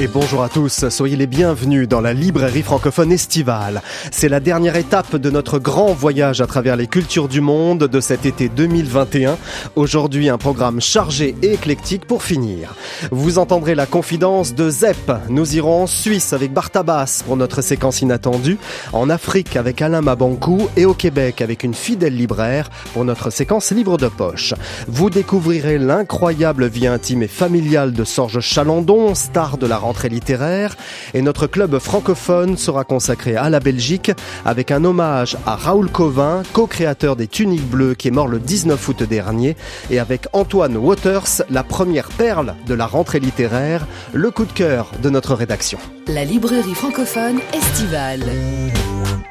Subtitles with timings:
[0.00, 3.82] Et bonjour à tous, soyez les bienvenus dans la librairie francophone estivale.
[4.10, 8.00] C'est la dernière étape de notre grand voyage à travers les cultures du monde de
[8.00, 9.36] cet été 2021.
[9.76, 12.74] Aujourd'hui, un programme chargé et éclectique pour finir.
[13.10, 15.12] Vous entendrez la confidence de Zep.
[15.28, 18.56] Nous irons en Suisse avec Bartabas pour notre séquence inattendue,
[18.94, 23.70] en Afrique avec Alain Mabankou et au Québec avec une fidèle libraire pour notre séquence
[23.70, 24.54] libre de poche.
[24.88, 29.76] Vous découvrirez l'incroyable vie intime et familiale de Sorge Chalandon, star de la
[30.08, 30.76] littéraire
[31.14, 34.12] et notre club francophone sera consacré à la Belgique
[34.44, 38.88] avec un hommage à Raoul Covin, co-créateur des Tuniques Bleues qui est mort le 19
[38.88, 39.56] août dernier
[39.90, 44.90] et avec Antoine Waters, la première perle de la rentrée littéraire, le coup de cœur
[45.02, 45.78] de notre rédaction.
[46.06, 48.24] La librairie francophone estivale.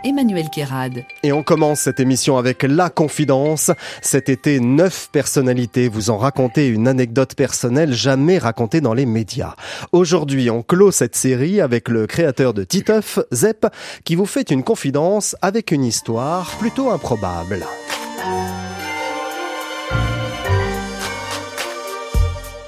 [0.03, 1.03] Emmanuel Kérad.
[1.23, 3.71] Et on commence cette émission avec La Confidence.
[4.01, 9.55] Cet été, neuf personnalités vous ont raconté une anecdote personnelle jamais racontée dans les médias.
[9.91, 13.67] Aujourd'hui, on clôt cette série avec le créateur de Titeuf, Zep,
[14.03, 17.65] qui vous fait une confidence avec une histoire plutôt improbable.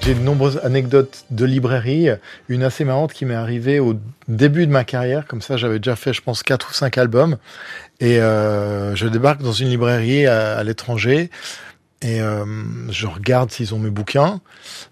[0.03, 2.09] J'ai de nombreuses anecdotes de librairie.
[2.49, 3.93] Une assez marrante qui m'est arrivée au
[4.27, 5.27] début de ma carrière.
[5.27, 7.37] Comme ça, j'avais déjà fait, je pense, quatre ou cinq albums.
[7.99, 11.29] Et euh, je débarque dans une librairie à, à l'étranger.
[12.01, 12.45] Et euh,
[12.89, 14.41] je regarde s'ils ont mes bouquins.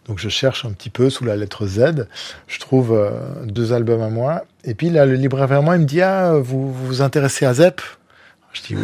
[0.07, 2.07] Donc je cherche un petit peu sous la lettre Z.
[2.47, 3.09] Je trouve euh,
[3.45, 4.45] deux albums à moi.
[4.63, 7.47] Et puis là, le libraire vers moi, il me dit Ah, vous vous, vous intéressez
[7.47, 7.81] à Zep?
[8.53, 8.83] Je dis oui.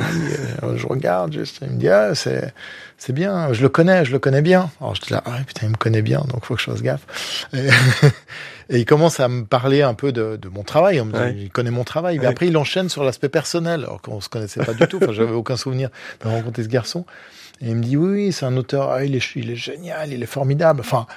[0.64, 1.60] Euh, je regarde juste.
[1.62, 2.54] Il me dit Ah, c'est
[2.98, 3.52] c'est bien.
[3.52, 4.70] Je le connais, je le connais bien.
[4.80, 6.82] Alors je dis là Ah putain, il me connaît bien, donc faut que je fasse
[6.84, 7.48] gaffe.
[7.54, 7.68] Et,
[8.70, 11.02] et il commence à me parler un peu de, de mon travail.
[11.02, 11.36] On me dit, Ouais.
[11.36, 12.18] Il connaît mon travail.
[12.20, 12.32] Mais Ouais.
[12.32, 14.98] après, il enchaîne sur l'aspect personnel, alors qu'on se connaissait pas du tout.
[15.02, 15.90] Enfin, j'avais aucun souvenir
[16.24, 17.06] de rencontrer ce garçon.
[17.62, 20.12] Et il me dit oui, oui, c'est un auteur, ah, il, est, il est génial,
[20.14, 20.82] il est formidable.
[20.82, 21.08] Enfin,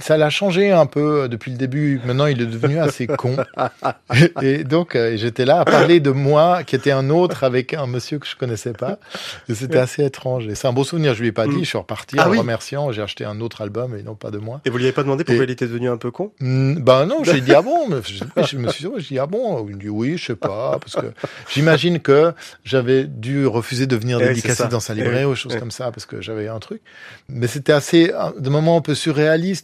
[0.00, 2.00] ça l'a changé un peu euh, depuis le début.
[2.04, 3.36] Maintenant, il est devenu assez con.
[4.42, 7.86] Et donc, euh, j'étais là à parler de moi, qui était un autre avec un
[7.86, 8.98] monsieur que je connaissais pas.
[9.48, 10.46] Et c'était assez étrange.
[10.48, 11.14] Et c'est un beau souvenir.
[11.14, 11.60] Je lui ai pas dit.
[11.60, 12.38] Je suis reparti Ah en oui.
[12.38, 12.92] remerciant.
[12.92, 14.60] J'ai acheté un autre album et non pas de moi.
[14.64, 16.32] Et vous lui avez pas demandé pourquoi Et- il était devenu un peu con?
[16.40, 19.76] Ben non, j'ai dit ah bon, mais je, je me suis dit, ah bon, il
[19.76, 21.12] me dit oui, je sais pas, parce que
[21.52, 22.32] j'imagine que
[22.64, 25.58] j'avais dû refuser de venir Eh, dédicacer dans sa Eh librairie ou choses Eh.
[25.58, 26.80] comme ça, parce que j'avais un truc.
[27.28, 28.94] Mais c'était assez, des moments un peu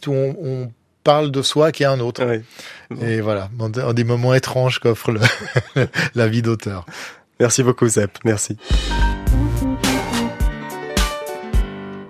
[0.07, 0.71] où on, on
[1.03, 2.41] parle de soi qui est un autre.
[3.01, 5.13] Et voilà, dans des- moments étranges qu'offre
[6.15, 6.85] la vie d'auteur.
[7.39, 8.57] Merci beaucoup Zep, merci.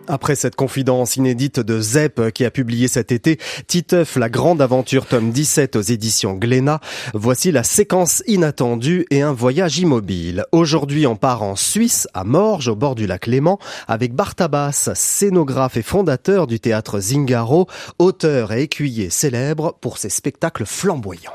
[0.08, 5.06] Après cette confidence inédite de Zep qui a publié cet été Titeuf, la grande aventure
[5.06, 6.80] tome 17 aux éditions Glénat,
[7.14, 10.46] voici la séquence inattendue et un voyage immobile.
[10.52, 13.58] Aujourd'hui, on part en Suisse, à Morges, au bord du lac Léman,
[13.88, 17.68] avec Bartabas, scénographe et fondateur du théâtre Zingaro,
[17.98, 21.34] auteur et écuyer célèbre pour ses spectacles flamboyants.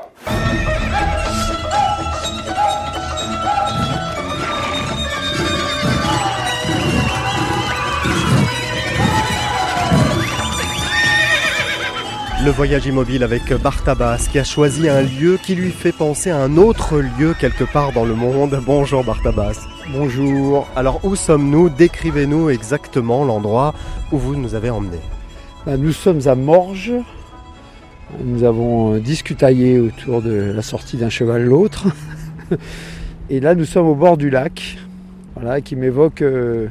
[12.43, 16.37] Le voyage immobile avec Bartabas qui a choisi un lieu qui lui fait penser à
[16.37, 18.59] un autre lieu quelque part dans le monde.
[18.65, 19.67] Bonjour Bartabas.
[19.93, 20.67] Bonjour.
[20.75, 21.69] Alors où sommes-nous?
[21.69, 23.75] Décrivez-nous exactement l'endroit
[24.11, 25.01] où vous nous avez emmenés.
[25.67, 26.93] Ben, Nous sommes à Morges.
[28.23, 31.85] Nous avons euh, discutaillé autour de la sortie d'un cheval l'autre.
[33.29, 34.79] Et là, nous sommes au bord du lac,
[35.35, 36.67] voilà, qui m'évoque euh,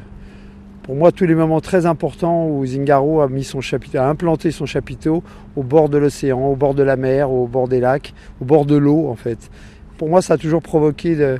[0.91, 4.51] pour moi tous les moments très importants où Zingaro a mis son chapiteau, a implanté
[4.51, 5.23] son chapiteau
[5.55, 8.67] au bord de l'océan, au bord de la mer, au bord des lacs, au bord
[8.67, 9.53] de l'eau en fait.
[9.99, 11.39] Pour moi, ça a toujours provoqué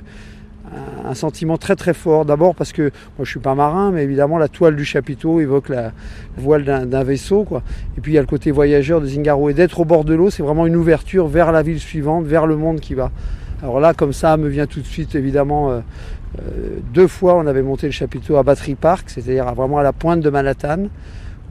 [1.05, 2.25] un, sentiment très très fort.
[2.27, 5.69] D'abord parce que moi je suis pas marin, mais évidemment la toile du chapiteau évoque
[5.69, 5.91] la
[6.37, 7.65] voile d'un vaisseau, quoi.
[7.99, 9.51] Et puis il y a le côté voyageur de Zingaro.
[9.51, 12.47] Et d'être au bord de l'eau, c'est vraiment une ouverture vers la ville suivante, vers
[12.47, 13.11] le monde qui va.
[13.63, 15.81] Alors là, comme ça, me vient tout de suite, évidemment, euh,
[16.95, 20.21] deux fois, on avait monté le chapiteau à Battery Park, c'est-à-dire vraiment à la pointe
[20.21, 20.85] de Manhattan.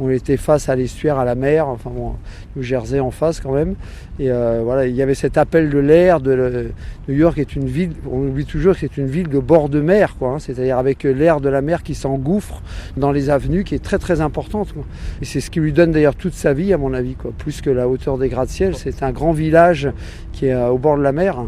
[0.01, 2.13] On était face à l'estuaire, à la mer, enfin bon,
[2.55, 3.75] New Jersey en face quand même.
[4.17, 6.21] Et euh, voilà, il y avait cet appel de l'air.
[6.21, 6.71] De le-
[7.09, 9.81] New York est une ville, on oublie toujours que c'est une ville de bord de
[9.81, 10.29] mer, quoi.
[10.29, 10.39] hein.
[10.39, 12.61] c'est-à-dire avec euh, l'air de la mer qui s'engouffre
[12.95, 14.71] dans les avenues, qui est très très importante.
[14.71, 14.83] quoi.
[15.21, 17.33] Et c'est ce qui lui donne d'ailleurs toute sa vie, à mon avis, quoi.
[17.37, 19.91] Plus que la hauteur des gratte-ciel, c'est un grand village
[20.31, 21.43] qui est euh, au bord de la mer.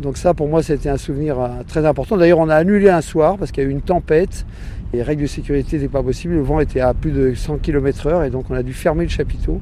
[0.00, 2.16] Donc ça, pour moi, c'était un souvenir euh, très important.
[2.16, 4.44] D'ailleurs, on a annulé un soir parce qu'il y a eu une tempête.
[4.92, 6.34] Les règles de sécurité n'étaient pas possibles.
[6.34, 9.04] Le vent était à plus de 100 km heure et donc on a dû fermer
[9.04, 9.60] le chapiteau.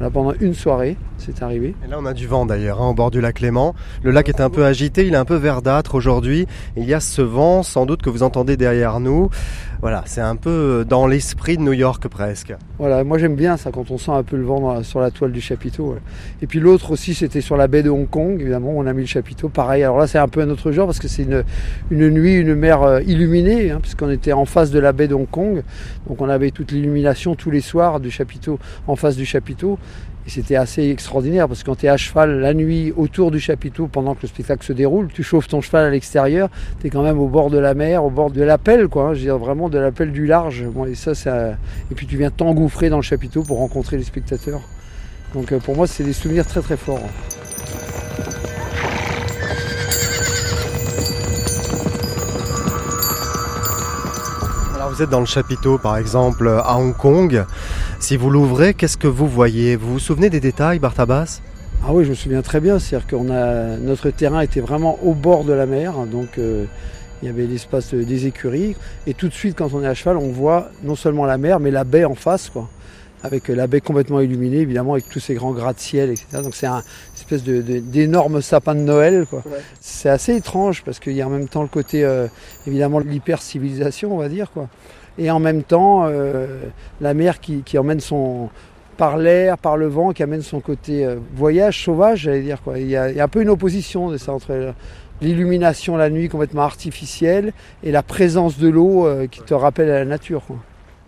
[0.00, 1.76] Là, pendant une soirée, c'est arrivé.
[1.86, 3.74] Et là, on a du vent d'ailleurs, hein, au bord du lac Léman.
[4.02, 6.46] Le lac est un peu agité, il est un peu verdâtre aujourd'hui.
[6.76, 9.30] Il y a ce vent, sans doute, que vous entendez derrière nous.
[9.82, 12.54] Voilà, c'est un peu dans l'esprit de New York presque.
[12.78, 15.32] Voilà, moi j'aime bien ça quand on sent un peu le vent sur la toile
[15.32, 15.96] du chapiteau.
[16.40, 18.40] Et puis l'autre aussi, c'était sur la baie de Hong Kong.
[18.40, 19.48] Évidemment, on a mis le chapiteau.
[19.48, 21.42] Pareil, alors là, c'est un peu un autre genre parce que c'est une,
[21.90, 25.14] une nuit, une mer euh, illuminée, hein, puisqu'on était en face de la baie de
[25.14, 25.64] Hong Kong.
[26.06, 29.80] Donc on avait toute l'illumination tous les soirs du chapiteau, en face du chapiteau.
[30.26, 33.40] Et c'était assez extraordinaire parce que quand tu es à cheval la nuit autour du
[33.40, 36.48] chapiteau pendant que le spectacle se déroule, tu chauffes ton cheval à l'extérieur,
[36.80, 39.08] tu es quand même au bord de la mer, au bord de l'appel, quoi.
[39.08, 40.64] hein, je veux dire vraiment de l'appel du large.
[40.88, 41.56] Et ça, ça,
[41.90, 44.60] et puis tu viens t'engouffrer dans le chapiteau pour rencontrer les spectateurs.
[45.34, 47.00] Donc euh, pour moi, c'est des souvenirs très très forts.
[54.92, 57.44] Vous êtes dans le chapiteau par exemple à Hong Kong.
[57.98, 59.74] Si vous l'ouvrez, qu'est-ce que vous voyez?
[59.76, 61.40] Vous vous souvenez des détails, Bartabas
[61.82, 62.78] Ah oui, je me souviens très bien.
[62.78, 66.66] C'est-à-dire a notre terrain était vraiment au bord de la mer, donc euh,
[67.22, 68.76] il y avait l'espace de- des écuries.
[69.06, 71.58] Et tout de suite, quand on est à cheval, on voit non seulement la mer,
[71.58, 72.68] mais la baie en face, quoi.
[73.24, 76.26] Avec euh, la baie complètement illuminée, évidemment, avec tous ces grands gratte-ciel, etc.
[76.42, 76.82] Donc c'est un
[77.32, 79.42] espèce de- de- d'énorme sapin de Noël, quoi.
[79.80, 82.26] C'est assez étrange parce qu'il y a en même temps le côté, euh,
[82.66, 84.68] évidemment, de l'hyper-civilisation, on va dire, quoi.
[85.18, 86.46] Et en même temps, euh,
[87.00, 88.48] la mer qui, qui emmène son,
[88.96, 92.62] par l'air, par le vent, qui amène son côté euh, voyage sauvage, j'allais dire.
[92.62, 92.78] Quoi.
[92.78, 94.72] Il, y a, il y a un peu une opposition de ça entre euh,
[95.20, 97.52] l'illumination la nuit complètement artificielle
[97.84, 100.42] et la présence de l'eau euh, qui te rappelle à la nature.
[100.46, 100.56] quoi.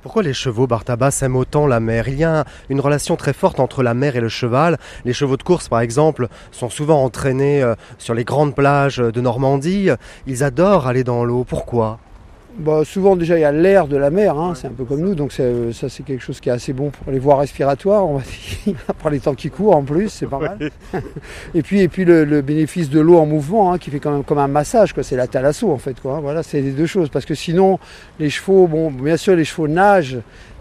[0.05, 2.09] Pourquoi les chevaux, Bartabas, aiment autant la mer?
[2.09, 4.77] Il y a un- une relation très forte entre la mer et le cheval.
[5.07, 9.21] Les chevaux de course, par exemple, sont souvent entraînés euh, sur les grandes plages de
[9.23, 9.89] Normandie.
[10.27, 11.45] Ils adorent aller dans l'eau.
[11.45, 11.99] Pourquoi?
[12.57, 15.01] Bah, souvent déjà il y a l'air de la mer, hein, c'est un peu comme
[15.01, 18.07] nous, donc euh, ça c'est quelque chose qui est assez bon pour les voies respiratoires,
[18.07, 18.23] on va
[18.65, 20.71] dire, par les temps qui courent en plus, c'est pas mal.
[21.55, 24.13] et puis, et puis le, le bénéfice de l'eau en mouvement, hein, qui fait quand
[24.13, 26.15] même comme un massage, quoi, c'est la thalasso en fait, quoi.
[26.17, 26.21] hein.
[26.21, 27.81] Voilà, c'est les deux choses, parce que sinon
[28.21, 30.19] les chevaux, bon, bien sûr les chevaux nagent,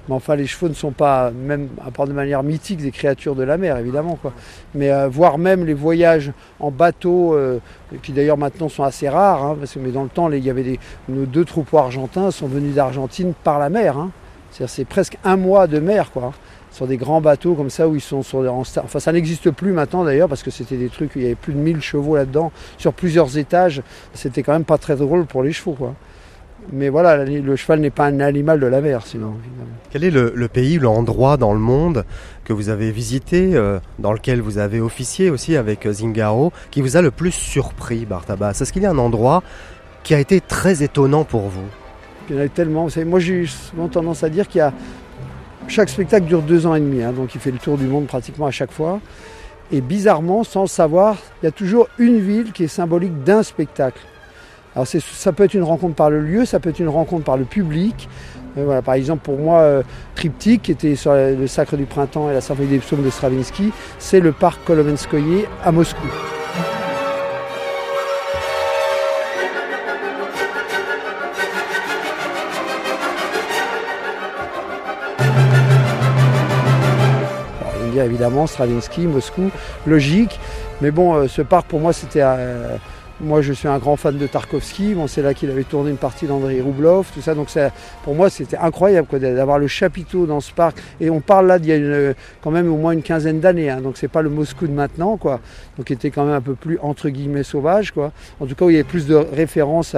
[0.07, 3.35] mais enfin les chevaux ne sont pas, même à part de manière mythique, des créatures
[3.35, 4.33] de la mer, évidemment, quoi.
[4.75, 7.59] Mais euh, voir même les voyages en bateau, euh,
[8.01, 10.49] qui d'ailleurs maintenant sont assez rares, hein, parce que mais dans le temps, il y
[10.49, 10.79] avait
[11.09, 13.97] nos deux troupeaux argentins sont venus d'Argentine par la mer.
[13.97, 14.11] hein.
[14.67, 16.31] C'est presque un mois de mer, quoi.
[16.71, 19.73] Sur des grands bateaux comme ça où ils sont sur en Enfin, ça n'existe plus
[19.73, 22.51] maintenant d'ailleurs parce que c'était des trucs il y avait plus de 1000 chevaux là-dedans
[22.77, 23.83] sur plusieurs étages.
[24.13, 25.93] C'était quand même pas très drôle pour les chevaux, quoi.
[26.71, 29.35] Mais voilà, le cheval n'est pas un animal de la mer, sinon.
[29.39, 29.77] évidemment.
[29.91, 32.05] Quel est le, le pays, l'endroit dans le monde
[32.45, 36.81] que vous avez visité, euh, dans lequel vous avez officié aussi avec euh, Zingaro, qui
[36.81, 39.43] vous a le plus surpris, Bartabas Est-ce qu'il y a un endroit
[40.03, 41.65] qui a été très étonnant pour vous
[42.29, 42.83] Il y en a tellement.
[42.85, 44.73] Vous savez, moi, j'ai souvent tendance à dire qu'il y a.
[45.67, 48.05] Chaque spectacle dure deux ans et demi, hein, donc il fait le tour du monde
[48.05, 48.99] pratiquement à chaque fois.
[49.71, 53.43] Et bizarrement, sans le savoir, il y a toujours une ville qui est symbolique d'un
[53.43, 54.01] spectacle.
[54.75, 57.37] Alors ça peut être une rencontre par le lieu, ça peut être une rencontre par
[57.37, 58.09] le public.
[58.57, 59.83] Euh, par exemple, pour moi, euh,
[60.15, 63.71] Triptyque, qui était sur le Sacre du Printemps et la Symphonie des Psaumes de Stravinsky,
[63.99, 66.07] c'est le parc Kolomenskoye à Moscou.
[77.61, 79.51] Alors, dire évidemment Stravinsky, Moscou,
[79.85, 80.39] logique.
[80.81, 82.23] Mais bon, euh, ce parc pour moi c'était.
[83.23, 84.93] Moi je suis un grand fan de Tarkovsky.
[84.93, 87.33] Bon, c'est là qu'il avait tourné une partie d'Andrei Roublov, tout ça.
[87.33, 87.71] Donc ça,
[88.03, 90.77] pour moi c'était incroyable d'avoir le chapiteau dans ce parc.
[90.99, 93.69] Et on parle là d'il y a quand même au moins une quinzaine d'années.
[93.69, 93.81] hein.
[93.81, 95.39] donc c'est pas le Moscou de maintenant quoi.
[95.77, 98.11] Donc il était quand même un peu plus entre guillemets sauvage quoi.
[98.39, 99.95] En tout cas où il y avait plus de références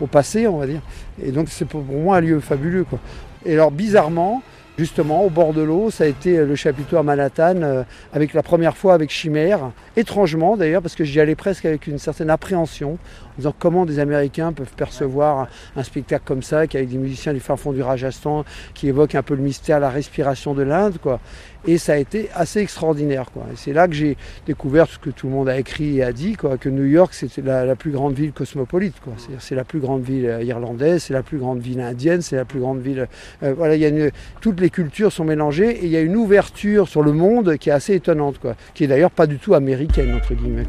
[0.00, 0.80] au passé on va dire.
[1.22, 2.98] Et donc c'est pour moi un lieu fabuleux quoi.
[3.46, 4.42] Et alors bizarrement,
[4.78, 7.82] justement au bord de l'eau, ça a été le chapiteau à Manhattan, euh,
[8.12, 9.72] avec la première fois avec Chimère.
[9.96, 13.27] Étrangement d'ailleurs, parce que j'y allais presque avec une certaine appréhension, en
[13.58, 17.72] comment des Américains peuvent percevoir un, spectacle comme ça, avec des musiciens du fin fond
[17.72, 21.20] du Rajasthan, qui évoque un peu le mystère, la respiration de l'Inde, quoi.
[21.66, 23.44] Et ça a été assez extraordinaire, quoi.
[23.52, 24.16] Et c'est là que j'ai
[24.46, 27.12] découvert ce que tout le monde a écrit et a dit, quoi, que New York
[27.14, 29.14] c'était la, plus grande ville cosmopolite, quoi.
[29.38, 32.44] C'est la plus grande ville euh, irlandaise, c'est la plus grande ville indienne, c'est la
[32.44, 33.08] plus grande ville.
[33.42, 36.00] euh, voilà, il y a une, toutes les cultures sont mélangées et il y a
[36.00, 38.54] une ouverture sur le monde qui est assez étonnante, quoi.
[38.74, 40.66] Qui est d'ailleurs pas du tout américaine entre guillemets.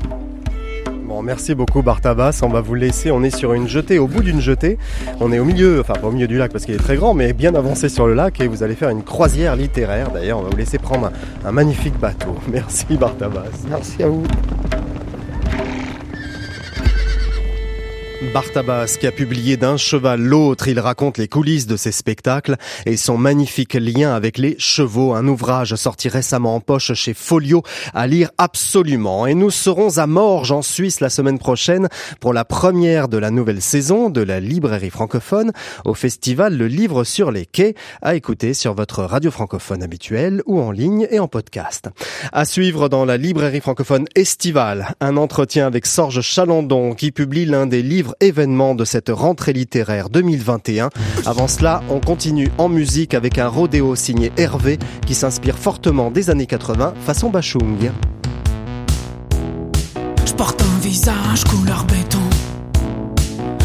[1.09, 2.41] Bon, merci beaucoup Bartabas.
[2.43, 3.09] On va vous laisser.
[3.09, 4.77] On est sur une jetée, au bout d'une jetée.
[5.19, 7.15] On est au milieu, enfin pas au milieu du lac parce qu'il est très grand,
[7.15, 10.11] mais bien avancé sur le lac et vous allez faire une croisière littéraire.
[10.11, 12.35] D'ailleurs, on va vous laisser prendre un, un magnifique bateau.
[12.47, 13.49] Merci Bartabas.
[13.67, 14.21] Merci à vous.
[18.21, 22.97] Bartabas qui a publié D'un cheval l'autre, il raconte les coulisses de ses spectacles et
[22.97, 28.07] son magnifique lien avec les chevaux, un ouvrage sorti récemment en poche chez Folio à
[28.07, 29.25] lire absolument.
[29.25, 31.87] Et nous serons à Morges en Suisse la semaine prochaine
[32.19, 35.53] pour la première de la nouvelle saison de la librairie francophone
[35.85, 40.59] au festival Le Livre sur les quais à écouter sur votre radio francophone habituelle ou
[40.59, 41.87] en ligne et en podcast.
[42.33, 47.65] À suivre dans la librairie francophone estivale, un entretien avec Sorge Chalandon qui publie l'un
[47.65, 50.89] des livres événement de cette rentrée littéraire 2021.
[51.25, 56.29] Avant cela, on continue en musique avec un rodéo signé Hervé qui s'inspire fortement des
[56.29, 57.91] années 80 façon Bachung.
[60.25, 62.19] Je porte un visage couleur béton.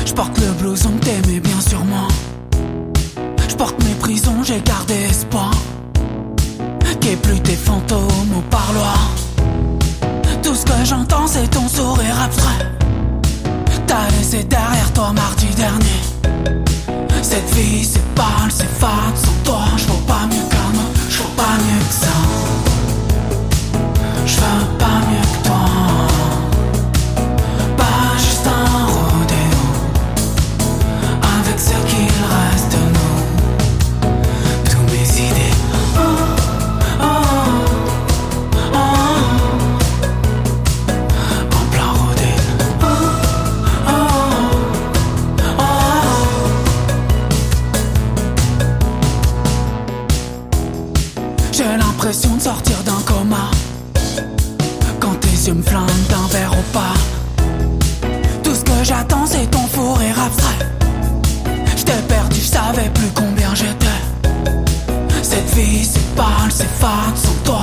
[0.05, 2.09] Je porte le blouson que t'aimais bien sûrement.
[3.49, 5.53] Je porte mes prisons, j'ai gardé espoir.
[7.05, 9.11] Qu'est plus tes fantômes au parloir.
[10.43, 12.67] Tout ce que j'entends, c'est ton sourire abstrait.
[13.95, 16.01] T'as laissé derrière toi mardi dernier.
[17.23, 19.15] Cette vie, c'est pâle, c'est fade.
[19.15, 20.73] Sans toi, je vaux pas mieux qu'un
[21.09, 22.17] je vaux pas mieux que ça.
[24.27, 24.41] Je
[24.81, 25.14] pas mieux
[55.47, 56.95] Yeux me flinguent d'un verre au pas.
[58.43, 60.67] Tout ce que j'attends, c'est ton fou rire abstrait.
[61.77, 64.01] Je t'ai perdu, je savais plus combien j'étais.
[65.23, 67.15] Cette vie, c'est pâle, c'est fade.
[67.17, 67.61] Sans toi,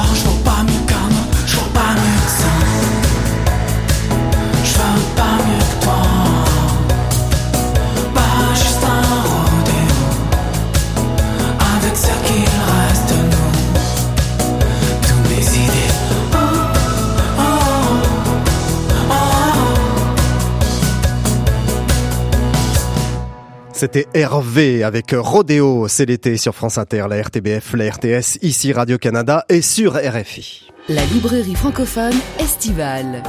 [23.82, 29.44] C'était Hervé avec Rodéo, c'est l'été sur France Inter, la RTBF, la RTS, ici Radio-Canada
[29.50, 30.68] et sur RFI.
[30.88, 33.24] La librairie francophone estivale.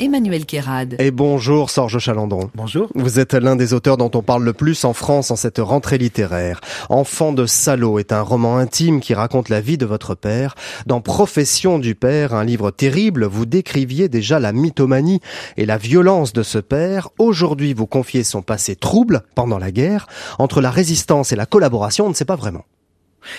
[0.00, 0.96] Emmanuel Kérad.
[0.98, 2.50] Et bonjour Sorge Chalandron.
[2.54, 2.88] Bonjour.
[2.94, 5.98] Vous êtes l'un des auteurs dont on parle le plus en France en cette rentrée
[5.98, 6.62] littéraire.
[6.88, 10.54] Enfant de salaud est un roman intime qui raconte la vie de votre père.
[10.86, 15.20] Dans Profession du père, un livre terrible, vous décriviez déjà la mythomanie
[15.58, 17.10] et la violence de ce père.
[17.18, 20.06] Aujourd'hui, vous confiez son passé trouble pendant la guerre.
[20.38, 22.64] Entre la résistance et la collaboration, on ne sait pas vraiment.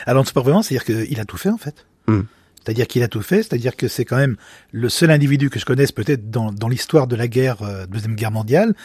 [0.06, 1.88] Alors, c'est pas vraiment, c'est-à-dire qu'il a tout fait, en fait.
[2.08, 2.22] Hmm.
[2.64, 4.36] C'est-à-dire qu'il a tout fait, c'est-à-dire que c'est quand même
[4.72, 8.16] le seul individu que je connaisse peut-être dans, dans l'histoire de la guerre, euh, Deuxième
[8.16, 8.76] Guerre mondiale,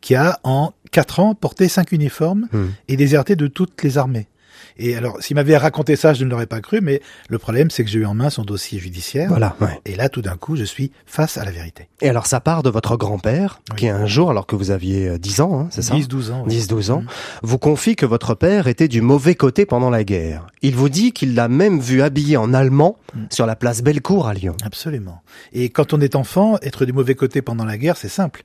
[0.00, 2.66] qui a en quatre ans porté cinq uniformes Hmm.
[2.88, 4.28] et déserté de toutes les armées.
[4.76, 7.84] Et alors, s'il m'avait raconté ça, je ne l'aurais pas cru, mais le problème, c'est
[7.84, 9.28] que j'ai eu en main son dossier judiciaire.
[9.28, 9.80] Voilà, ouais.
[9.84, 11.88] Et là, tout d'un coup, je suis face à la vérité.
[12.00, 13.76] Et alors, ça part de votre grand-père, Oui.
[13.76, 16.30] qui un jour, alors que vous aviez euh, 10 ans, hein, c'est ça 10, 12
[16.32, 16.44] ans.
[16.46, 16.54] oui.
[16.56, 17.06] 10-12 ans, Mhm.
[17.42, 20.46] vous confie que votre père était du mauvais côté pendant la guerre.
[20.62, 23.26] Il vous dit qu'il l'a même vu habillé en allemand Mhm.
[23.30, 24.56] sur la place Bellecour à Lyon.
[24.64, 25.22] Absolument.
[25.52, 28.42] Et quand on est enfant, être du mauvais côté pendant la guerre, c'est simple.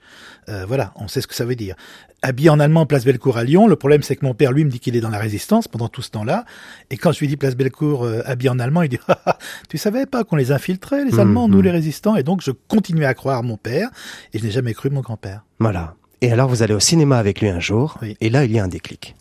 [0.48, 1.76] Euh, voilà, on sait ce que ça veut dire.
[2.22, 4.70] Habillé en allemand, place Bellecour à Lyon, le problème c'est que mon père, lui, me
[4.70, 6.44] dit qu'il est dans la résistance pendant tout ce temps-là.
[6.90, 9.38] Et quand je lui dis place Bellecour, euh, habillé en allemand, il dit, Ah, ah,
[9.70, 11.20] tu savais pas qu'on les infiltrait, les Mhm.
[11.20, 12.16] Allemands, nous les résistants?
[12.16, 13.90] Et donc je continuais à croire mon père,
[14.34, 15.44] et je n'ai jamais cru mon grand-père.
[15.60, 15.96] Voilà.
[16.22, 18.18] Et alors, vous allez au cinéma avec lui un jour, Oui.
[18.20, 19.16] et là, il y a un déclic.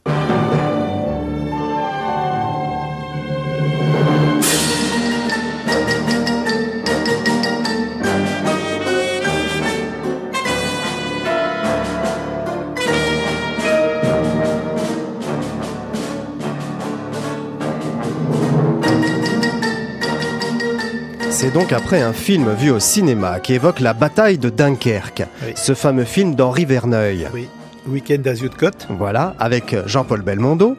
[21.58, 25.54] Donc après un film vu au cinéma qui évoque la bataille de Dunkerque, Oui.
[25.56, 27.26] ce fameux film d'Henri Verneuil.
[27.34, 27.48] Oui.
[27.88, 28.86] Week-end à Côte.
[28.90, 30.76] Voilà, avec Jean-Paul Belmondo,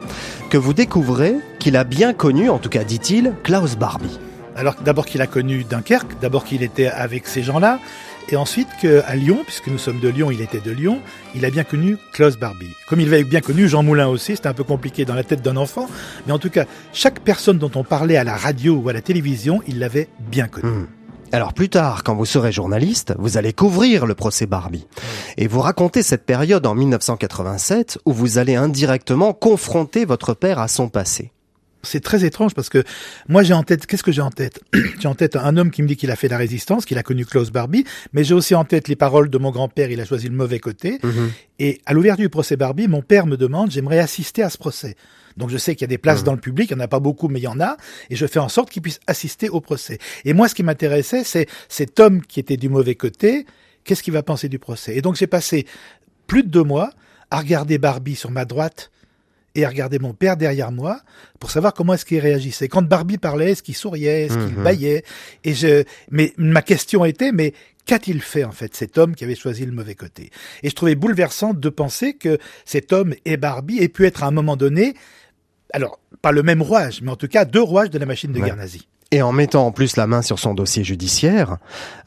[0.48, 4.18] que vous découvrez qu'il a bien connu, en tout cas dit-il, Klaus Barbie.
[4.56, 7.78] Alors d'abord qu'il a connu Dunkerque, d'abord qu'il était avec ces gens-là,
[8.28, 11.00] et ensuite qu'à Lyon, puisque nous sommes de Lyon, il était de Lyon,
[11.34, 12.70] il a bien connu Klaus Barbie.
[12.88, 15.42] Comme il avait bien connu Jean Moulin aussi, c'était un peu compliqué dans la tête
[15.42, 15.88] d'un enfant,
[16.26, 19.00] mais en tout cas, chaque personne dont on parlait à la radio ou à la
[19.00, 20.68] télévision, il l'avait bien connu.
[20.68, 20.86] Hmm.
[21.32, 24.86] Alors plus tard, quand vous serez journaliste, vous allez couvrir le procès Barbie.
[25.36, 30.66] Et vous racontez cette période en 1987 où vous allez indirectement confronter votre père à
[30.66, 31.32] son passé.
[31.82, 32.84] C'est très étrange parce que
[33.28, 34.60] moi j'ai en tête, qu'est-ce que j'ai en tête?
[35.00, 37.02] J'ai en tête un homme qui me dit qu'il a fait la résistance, qu'il a
[37.02, 40.04] connu Klaus Barbie, mais j'ai aussi en tête les paroles de mon grand-père, il a
[40.04, 40.98] choisi le mauvais côté.
[41.02, 41.30] Mhm.
[41.58, 44.96] Et à l'ouverture du procès Barbie, mon père me demande, j'aimerais assister à ce procès.
[45.36, 46.88] Donc je sais qu'il y a des places dans le public, il n'y en a
[46.88, 47.76] pas beaucoup, mais il y en a,
[48.10, 49.98] et je fais en sorte qu'il puisse assister au procès.
[50.24, 53.46] Et moi, ce qui m'intéressait, c'est cet homme qui était du mauvais côté,
[53.84, 54.96] qu'est-ce qu'il va penser du procès?
[54.96, 55.66] Et donc j'ai passé
[56.26, 56.90] plus de deux mois
[57.30, 58.90] à regarder Barbie sur ma droite
[59.54, 61.00] et à regarder mon père derrière moi
[61.40, 62.68] pour savoir comment est-ce qu'il réagissait.
[62.68, 64.62] Quand Barbie parlait, est-ce qu'il souriait, est-ce qu'il Mhm.
[64.64, 65.04] baillait
[65.44, 67.52] Et je, mais ma question était, mais
[67.86, 70.30] qu'a-t-il fait en fait cet homme qui avait choisi le mauvais côté?
[70.62, 74.26] Et je trouvais bouleversant de penser que cet homme et Barbie aient pu être à
[74.26, 74.94] un moment donné,
[75.72, 78.38] alors pas le même rouage, mais en tout cas deux rouages de la machine de
[78.38, 78.46] Ouais.
[78.46, 78.86] guerre nazie.
[79.12, 81.56] Et en mettant en plus la main sur son dossier judiciaire,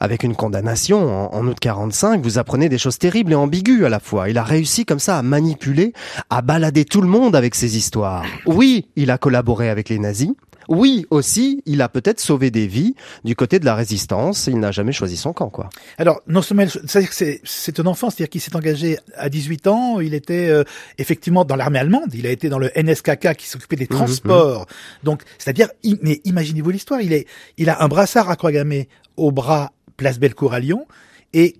[0.00, 3.90] avec une condamnation en, en août 45, vous apprenez des choses terribles et ambiguës à
[3.90, 4.30] la fois.
[4.30, 5.92] Il a réussi comme ça à manipuler,
[6.30, 8.24] à balader tout le monde avec ses histoires.
[8.46, 10.30] Oui, il a collaboré avec les nazis.
[10.68, 12.94] Oui, aussi, il a peut-être sauvé des vies
[13.24, 14.46] du côté de la résistance.
[14.46, 15.68] Il n'a jamais choisi son camp, quoi.
[15.98, 19.66] Alors, non seulement, c'est-à-dire que c'est, c'est un enfant, c'est-à-dire qu'il s'est engagé à 18
[19.66, 20.64] ans, il était euh,
[20.98, 24.66] effectivement dans l'armée allemande, il a été dans le NSKK qui s'occupait des transports.
[25.02, 25.68] Donc, c'est-à-dire,
[26.02, 27.26] mais imaginez-vous l'histoire, il est,
[27.58, 30.86] il a un brassard à croix gammée au bras, place Bellecour à Lyon,
[31.32, 31.56] et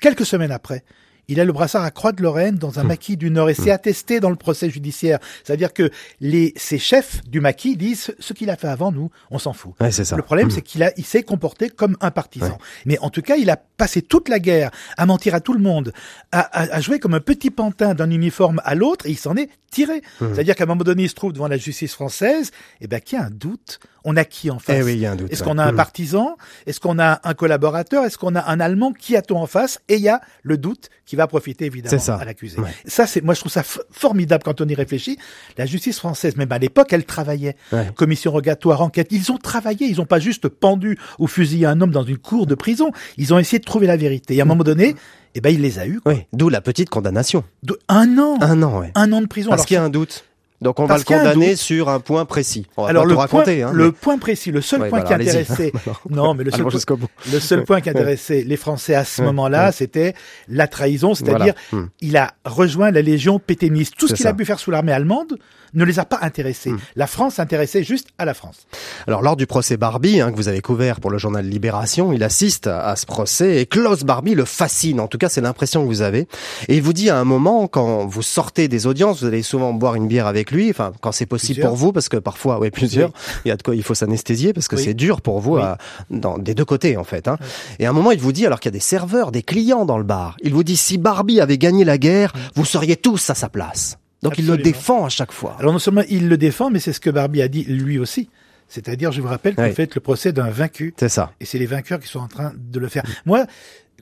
[0.00, 0.84] quelques semaines après,
[1.28, 3.70] il a le brassard à Croix de Lorraine dans un maquis du Nord et c'est
[3.70, 5.18] attesté dans le procès judiciaire.
[5.44, 9.38] C'est-à-dire que les, ses chefs du maquis disent ce qu'il a fait avant nous, on
[9.38, 9.72] s'en fout.
[9.80, 10.16] Ouais, c'est ça.
[10.16, 12.58] Le problème, c'est qu'il a, il s'est comporté comme un partisan.
[12.86, 15.60] Mais en tout cas, il a passé toute la guerre à mentir à tout le
[15.60, 15.92] monde,
[16.32, 19.36] à, à- à jouer comme un petit pantin d'un uniforme à l'autre, et il s'en
[19.36, 20.02] est tiré.
[20.34, 22.50] C'est-à-dire qu'à un moment donné, il se trouve devant la justice française,
[22.80, 23.78] et ben, qu'il y a un doute.
[24.04, 25.30] On a qui en face Eh oui, il y a un doute.
[25.32, 25.48] Est-ce ouais.
[25.50, 29.16] qu'on a un partisan Est-ce qu'on a un collaborateur Est-ce qu'on a un Allemand Qui
[29.16, 32.16] a-t-on en face Et il y a le doute qui va profiter évidemment ça.
[32.16, 32.58] à l'accusé.
[32.58, 32.70] Ouais.
[32.86, 35.18] Ça, c'est moi je trouve ça formidable quand on y réfléchit.
[35.58, 37.56] La justice française, même à l'époque, elle travaillait.
[37.72, 37.90] Ouais.
[37.94, 39.08] Commission rogatoire, enquête.
[39.10, 39.86] Ils ont travaillé.
[39.86, 42.90] Ils n'ont pas juste pendu ou fusillé un homme dans une cour de prison.
[43.18, 44.34] Ils ont essayé de trouver la vérité.
[44.34, 44.94] Et à un moment donné,
[45.34, 46.00] eh ben, il les a eus.
[46.06, 47.44] Oui, d'où la petite condamnation.
[47.62, 48.36] De- un an.
[48.40, 48.90] Un an, ouais.
[48.94, 49.50] Un an de prison.
[49.50, 50.24] Parce Alors, qu'il y a un doute.
[50.62, 51.56] Donc on va le condamner doute.
[51.58, 52.66] sur un point précis.
[52.76, 53.60] On va Alors pas le tout raconter.
[53.60, 55.72] point, hein, le mais- point précis, le seul Ouais, point qui intéressait,
[56.10, 56.98] non, mais le seul, point-
[57.32, 60.14] le seul point qui intéressait les Français à ce moment-là, c'était
[60.48, 61.84] la trahison, c'est-à-dire Voilà.
[61.84, 61.88] Hmm.
[62.00, 63.94] il a rejoint la Légion pétainiste.
[63.98, 65.36] Tout ce qu'il a pu faire sous l'armée allemande
[65.74, 66.70] ne les a pas intéressés.
[66.70, 66.78] Hmm.
[66.96, 68.66] La France s'intéressait juste à la France.
[69.06, 72.22] Alors lors du procès Barbie, hein, que vous avez couvert pour le journal Libération, il
[72.22, 75.00] assiste à, à ce procès et Klaus Barbie le fascine.
[75.00, 76.28] En tout cas, c'est l'impression que vous avez.
[76.68, 79.72] Et il vous dit à un moment, quand vous sortez des audiences, vous allez souvent
[79.72, 81.70] boire une bière avec lui, enfin quand c'est possible Plusieurs.
[81.70, 83.10] pour vous, parce que parfois, oui, plusieurs,
[83.44, 84.82] il y a de quoi il faut s'anesthésier, parce que Oui.
[84.84, 85.62] c'est dur pour vous Oui.
[85.62, 85.78] à-
[86.10, 87.26] dans, des deux côtés en fait.
[87.28, 87.38] Hein.
[87.78, 89.84] Et à un moment, il vous dit, alors qu'il y a des serveurs, des clients
[89.84, 93.30] dans le bar, il vous dit, si Barbie avait gagné la guerre, vous seriez tous
[93.30, 93.98] à sa place.
[94.22, 95.56] Donc il le défend à chaque fois.
[95.58, 98.28] Alors non seulement il le défend, mais c'est ce que Barbie a dit lui aussi.
[98.68, 99.68] C'est-à-dire, je vous rappelle que Oui.
[99.68, 100.94] vous faites le procès d'un vaincu.
[100.96, 101.32] C'est ça.
[101.40, 103.02] Et c'est les vainqueurs qui sont en train de le faire.
[103.26, 103.44] Moi,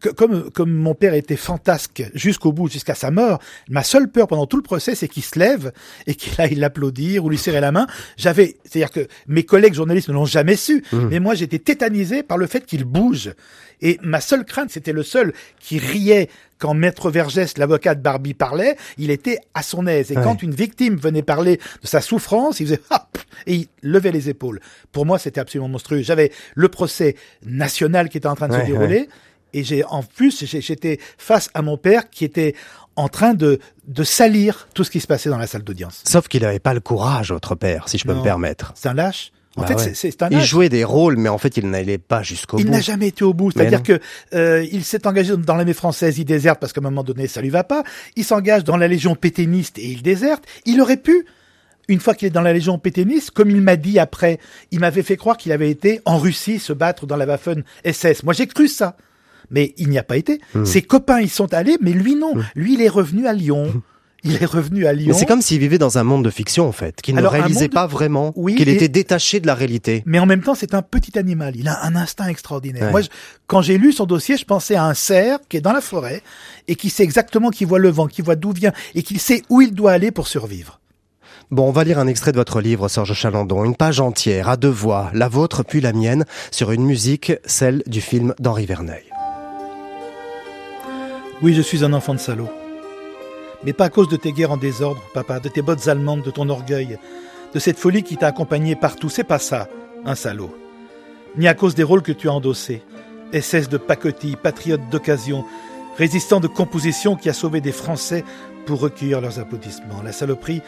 [0.01, 4.27] que- comme, comme mon père était fantasque jusqu'au bout, jusqu'à sa mort, ma seule peur
[4.27, 5.73] pendant tout le procès, c'est qu'il se lève
[6.07, 7.87] et qu'il aille l'applaudir ou lui serrer la main.
[8.17, 12.39] J'avais, c'est-à-dire que mes collègues journalistes ne l'ont jamais su, mais moi j'étais tétanisé par
[12.39, 13.33] le fait qu'il bouge.
[13.83, 18.35] Et ma seule crainte, c'était le seul qui riait quand Maître Vergès, l'avocat de Barbie,
[18.35, 20.13] parlait, il était à son aise.
[20.13, 20.23] Et Ouais.
[20.23, 24.29] quand une victime venait parler de sa souffrance, il faisait hop et il levait les
[24.29, 24.61] épaules.
[24.93, 26.03] Pour moi, c'était absolument monstrueux.
[26.03, 29.09] J'avais le procès national qui était en train de Ouais, se dérouler,
[29.53, 32.55] et j'ai en plus j'étais face à mon père qui était
[32.97, 33.59] en train de
[33.89, 36.03] de salir tout ce qui se passait dans la salle d'audience.
[36.07, 38.19] Sauf qu'il n'avait pas le courage, votre père, si je peux Non.
[38.21, 38.73] me permettre.
[38.77, 39.33] C'est un lâche.
[39.57, 39.93] En Bah fait, ouais.
[39.95, 40.49] c'est- un Il lâche.
[40.49, 42.63] jouait des rôles, mais en fait, il n'allait pas jusqu'au bout.
[42.63, 43.51] Il n'a jamais été au bout.
[43.51, 43.99] C'est-à-dire que
[44.33, 47.41] euh, il s'est engagé dans l'armée française, il déserte parce qu'à un moment donné, ça
[47.41, 47.83] lui va pas.
[48.15, 50.45] Il s'engage dans la Légion pétainiste et il déserte.
[50.67, 51.27] Il aurait pu,
[51.89, 54.39] une fois qu'il est dans la Légion pétainiste, comme il m'a dit après,
[54.71, 58.23] il m'avait fait croire qu'il avait été en Russie se battre dans la Waffen SS.
[58.23, 58.97] Moi, j'ai cru ça.
[59.51, 60.41] Mais il n'y a pas été.
[60.55, 60.65] Hmm.
[60.65, 62.35] Ses copains y sont allés, mais lui non.
[62.55, 63.83] Lui, il est revenu à Lyon.
[64.23, 65.17] Il est revenu à Lyon.
[65.19, 67.71] C'est comme s'il vivait dans un monde de fiction, en fait, qu'il ne Alors, réalisait
[67.71, 70.03] pas vraiment, Oui, qu'il et- était détaché de la réalité.
[70.05, 71.57] Mais en même temps, c'est un petit animal.
[71.57, 72.85] Il a un instinct extraordinaire.
[72.85, 72.91] Ouais.
[72.91, 73.09] Moi, je-
[73.47, 76.23] quand j'ai lu son dossier, je pensais à un cerf qui est dans la forêt
[76.69, 79.41] et qui sait exactement, qui voit le vent, qui voit d'où vient et qui sait
[79.49, 80.81] où il doit aller pour survivre.
[81.51, 84.57] Bon, on va lire un extrait de votre livre, Serge Chalandon, une page entière, à
[84.59, 89.03] deux voix, la vôtre puis la mienne, sur une musique, celle du film d'Henri Verneuil.
[91.43, 92.51] Oui, je suis un enfant de salaud.
[93.65, 96.31] Mais pas à cause de tes guerres en désordre, papa, de tes bottes allemandes, de
[96.31, 96.99] ton orgueil,
[97.55, 99.09] de cette folie qui t'a accompagné partout.
[99.09, 99.69] C'est pas ça,
[100.05, 100.55] un salaud.
[101.37, 102.83] Ni à cause des rôles que tu as endossés.
[103.33, 105.45] SS de pacotille, patriote d'occasion,
[105.97, 108.25] résistant de composition qui a sauvé des Français
[108.67, 110.03] pour recueillir leurs applaudissements.
[110.05, 110.63] La saloperie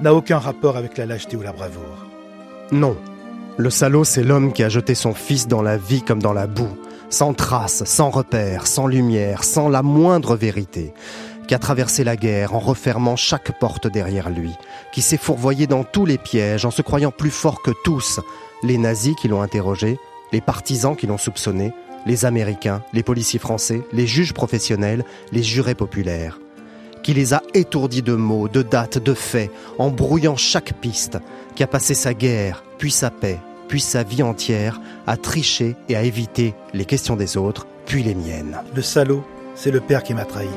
[0.00, 2.06] n'a aucun rapport avec la lâcheté ou la bravoure.
[2.72, 2.96] Non.
[3.58, 6.46] Le salaud, c'est l'homme qui a jeté son fils dans la vie comme dans la
[6.46, 6.76] boue,
[7.10, 10.92] sans trace, sans repère, sans lumière, sans la moindre vérité,
[11.46, 14.52] qui a traversé la guerre en refermant chaque porte derrière lui,
[14.92, 18.20] qui s'est fourvoyé dans tous les pièges en se croyant plus fort que tous,
[18.62, 19.98] les nazis qui l'ont interrogé,
[20.32, 21.72] les partisans qui l'ont soupçonné,
[22.06, 26.38] les Américains, les policiers français, les juges professionnels, les jurés populaires
[27.06, 31.18] qui les a étourdis de mots, de dates, de faits, en brouillant chaque piste,
[31.54, 35.96] qui a passé sa guerre, puis sa paix, puis sa vie entière, à tricher et
[35.96, 38.58] à éviter les questions des autres, puis les miennes.
[38.74, 39.24] Le salaud,
[39.54, 40.48] c'est le père qui m'a trahi.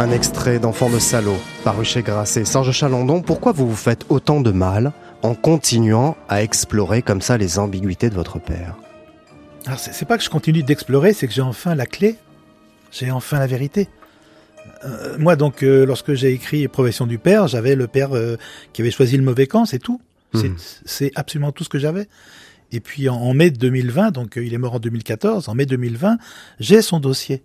[0.00, 2.44] Un extrait d'Enfant de salaud, paru chez Grasset.
[2.44, 4.92] Serge Chalandon, pourquoi vous vous faites autant de mal
[5.22, 8.74] en continuant à explorer comme ça les ambiguïtés de votre père?
[9.66, 12.16] Alors, c'est c'est pas que je continue d'explorer, c'est que j'ai enfin la clé.
[12.96, 13.88] J'ai enfin la vérité.
[14.84, 18.36] Euh, moi, donc, euh, lorsque j'ai écrit Profession du père, j'avais le père euh,
[18.72, 20.00] qui avait choisi le mauvais camp, c'est tout.
[20.34, 20.56] C'est- Mhm.
[20.84, 22.06] C'est absolument tout ce que j'avais.
[22.72, 25.66] Et puis, en, en mai 2020, donc euh, il est mort en 2014, en mai
[25.66, 26.18] 2020,
[26.60, 27.42] j'ai son dossier.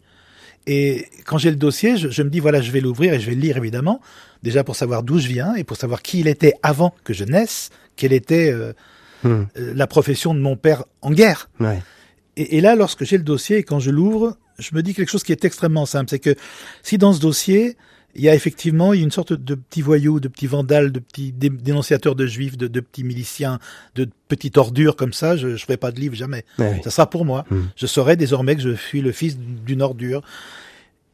[0.67, 3.25] Et quand j'ai le dossier, je, je me dis, voilà, je vais l'ouvrir et je
[3.29, 4.01] vais le lire, évidemment.
[4.43, 7.23] Déjà pour savoir d'où je viens et pour savoir qui il était avant que je
[7.25, 8.73] naisse, quelle était euh,
[9.21, 9.43] Hmm.
[9.57, 11.49] euh, la profession de mon père en guerre.
[11.59, 11.81] Ouais.
[12.37, 15.09] Et, et là, lorsque j'ai le dossier et quand je l'ouvre, je me dis quelque
[15.09, 16.09] chose qui est extrêmement simple.
[16.09, 16.35] C'est que
[16.83, 17.77] si dans ce dossier,
[18.15, 20.91] il y a effectivement il y a une sorte de petits voyous, de petits vandales,
[20.91, 23.59] de petits dé- dénonciateurs de juifs, de, de petits miliciens,
[23.95, 26.43] de petites ordures comme ça, je ne ferai pas de livre jamais.
[26.57, 26.81] Ouais.
[26.83, 27.45] Ça sera pour moi.
[27.51, 27.65] Hmm.
[27.75, 30.21] Je saurai désormais que je suis le fils d'une ordure.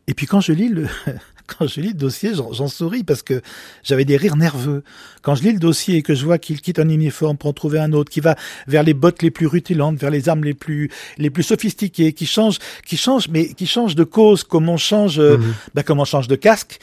[0.07, 0.87] Et puis quand je lis le
[1.47, 3.41] quand je lis le dossier, j'en souris parce que
[3.83, 4.83] j'avais des rires nerveux.
[5.21, 7.53] Quand je lis le dossier et que je vois qu'il quitte un uniforme pour en
[7.53, 8.35] trouver un autre, qui va
[8.67, 12.25] vers les bottes les plus rutilantes, vers les armes les plus les plus sophistiquées, qui
[12.25, 15.53] change, qui change, mais qui change de cause, comme on change, euh, Mhm.
[15.73, 16.79] bah, comme on change de casque.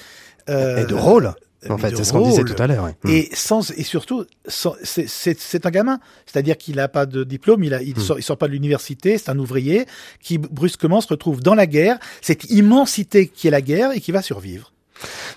[0.48, 1.35] euh, Et de rôle,
[1.70, 2.85] en fait, c'est ce qu'on disait tout à l'heure.
[2.85, 2.94] ouais.
[3.05, 3.09] Hmm.
[3.11, 7.62] et sans et surtout c'est c'est c'est un gamin c'est-à-dire qu'il n'a pas de diplôme
[7.64, 8.01] il a il Hmm.
[8.01, 9.87] sort il sort pas de l'université c'est un ouvrier
[10.20, 14.12] qui brusquement se retrouve dans la guerre cette immensité qui est la guerre et qui
[14.12, 14.72] va survivre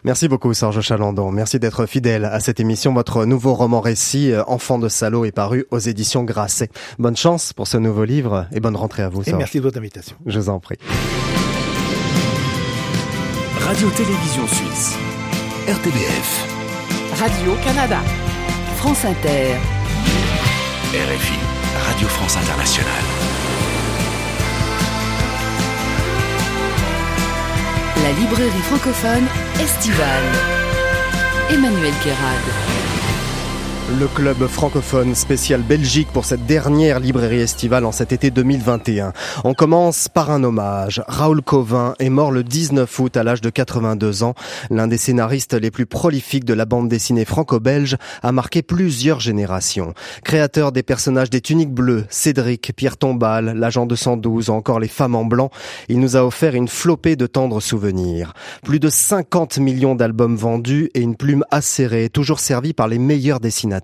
[0.04, 1.32] Merci beaucoup Serge Chalandon.
[1.32, 2.94] Merci d'être fidèle à cette émission.
[2.94, 6.70] Votre nouveau roman récit, euh, Enfant de salaud, est paru aux éditions Grasset.
[7.00, 9.38] Bonne chance pour ce nouveau livre et bonne rentrée à vous, et Serge.
[9.40, 10.78] merci de votre invitation Je vous en prie.
[13.60, 14.96] Radio-Télévision Suisse.
[15.68, 16.46] RTBF.
[17.20, 18.00] Radio-Canada.
[18.76, 19.58] France Inter.
[20.92, 21.40] RFI.
[21.88, 23.06] Radio France Internationale.
[28.04, 30.38] La librairie francophone estivale.
[31.50, 32.85] Emmanuel Kérad.
[33.88, 39.14] Le club francophone spécial Belgique pour cette dernière librairie estivale en cet été 2021.
[39.44, 41.04] On commence par un hommage.
[41.08, 44.34] Raoul Covin est mort le 19 août à l'âge de 82 ans.
[44.72, 49.94] L'un des scénaristes les plus prolifiques de la bande dessinée franco-belge a marqué plusieurs générations.
[50.24, 55.14] Créateur des personnages des tuniques bleues, Cédric, Pierre Tombal, l'agent 212 ou encore les femmes
[55.14, 55.52] en blanc,
[55.90, 58.34] il nous a offert une flopée de tendres souvenirs.
[58.64, 63.40] Plus de 50 millions d'albums vendus et une plume acérée, toujours servie par les meilleurs
[63.40, 63.75] dessinateurs.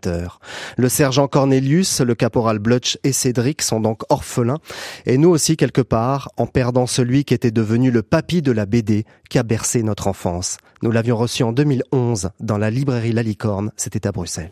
[0.78, 4.60] Le sergent Cornelius, le caporal Blutch et Cédric sont donc orphelins,
[5.06, 8.66] et nous aussi quelque part, en perdant celui qui était devenu le papy de la
[8.66, 10.58] BD qui a bercé notre enfance.
[10.82, 14.52] Nous l'avions reçu en 2011 dans la librairie La Licorne, c'était à Bruxelles.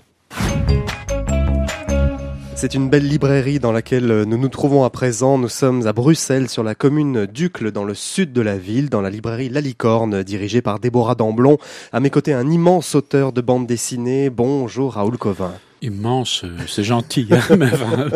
[2.62, 5.38] C'est une belle librairie dans laquelle nous nous trouvons à présent.
[5.38, 9.00] Nous sommes à Bruxelles, sur la commune d'Ucle, dans le sud de la ville, dans
[9.00, 11.58] la librairie La Licorne, dirigée par Déborah Damblon.
[11.94, 14.30] À mes côtés, un immense auteur de bande dessinée.
[14.30, 15.54] Bonjour Raoul Covin.
[15.82, 17.28] Immense, euh, c'est gentil.
[17.32, 18.10] Hein, mais enfin,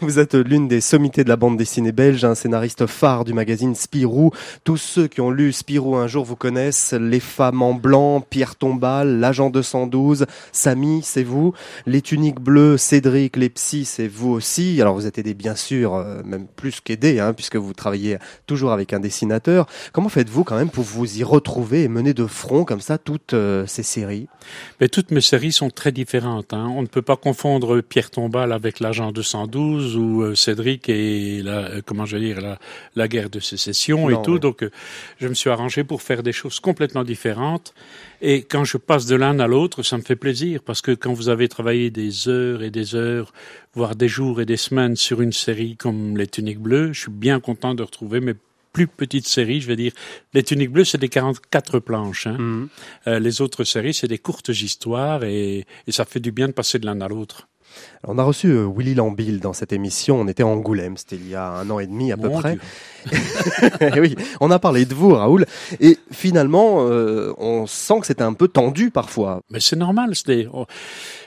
[0.00, 3.74] Vous êtes l'une des sommités de la bande dessinée belge, un scénariste phare du magazine
[3.74, 4.30] Spirou.
[4.64, 6.92] Tous ceux qui ont lu Spirou un jour vous connaissent.
[6.92, 11.54] Les femmes en blanc, Pierre Tombal, l'agent 212, Samy, c'est vous.
[11.86, 14.80] Les tuniques bleues, Cédric, les psys, c'est vous aussi.
[14.80, 18.72] Alors vous êtes aidé bien sûr, euh, même plus qu'aidé, hein, puisque vous travaillez toujours
[18.72, 19.66] avec un dessinateur.
[19.92, 23.34] Comment faites-vous quand même pour vous y retrouver et mener de front comme ça toutes
[23.34, 24.28] euh, ces séries?
[24.80, 26.52] Mais toutes mes séries sont très différentes.
[26.52, 26.70] Hein.
[26.74, 31.58] On ne peut pas confondre Pierre Tombal avec l'agent 212 ou euh, Cédric et la,
[31.58, 32.58] euh, comment je vais dire la,
[32.96, 34.32] la guerre de sécession Non, et tout.
[34.32, 34.40] oui.
[34.40, 34.70] Donc, euh,
[35.18, 37.74] je me suis arrangé pour faire des choses complètement différentes.
[38.20, 41.12] Et quand je passe de l'un à l'autre, ça me fait plaisir parce que quand
[41.12, 43.32] vous avez travaillé des heures et des heures,
[43.74, 47.10] voire des jours et des semaines sur une série comme Les Tuniques Bleues, je suis
[47.10, 48.34] bien content de retrouver mes
[48.72, 49.60] plus petites séries.
[49.60, 49.92] Je vais dire,
[50.34, 52.26] Les Tuniques Bleues, c'est des 44 planches.
[52.26, 52.68] Hein.
[53.06, 56.52] Euh, les autres séries, c'est des courtes histoires et, et ça fait du bien de
[56.52, 57.48] passer de l'un à l'autre.
[58.04, 60.20] on a reçu euh, Willy Lambil dans cette émission.
[60.20, 62.58] On était à Angoulême, c'était il y a un an et demi à peu près.
[64.00, 65.46] oui, on a parlé de vous, Raoul,
[65.80, 69.40] et finalement, euh, on sent que c'était un peu tendu parfois.
[69.50, 70.14] Mais c'est normal.
[70.14, 70.66] C'était, oh,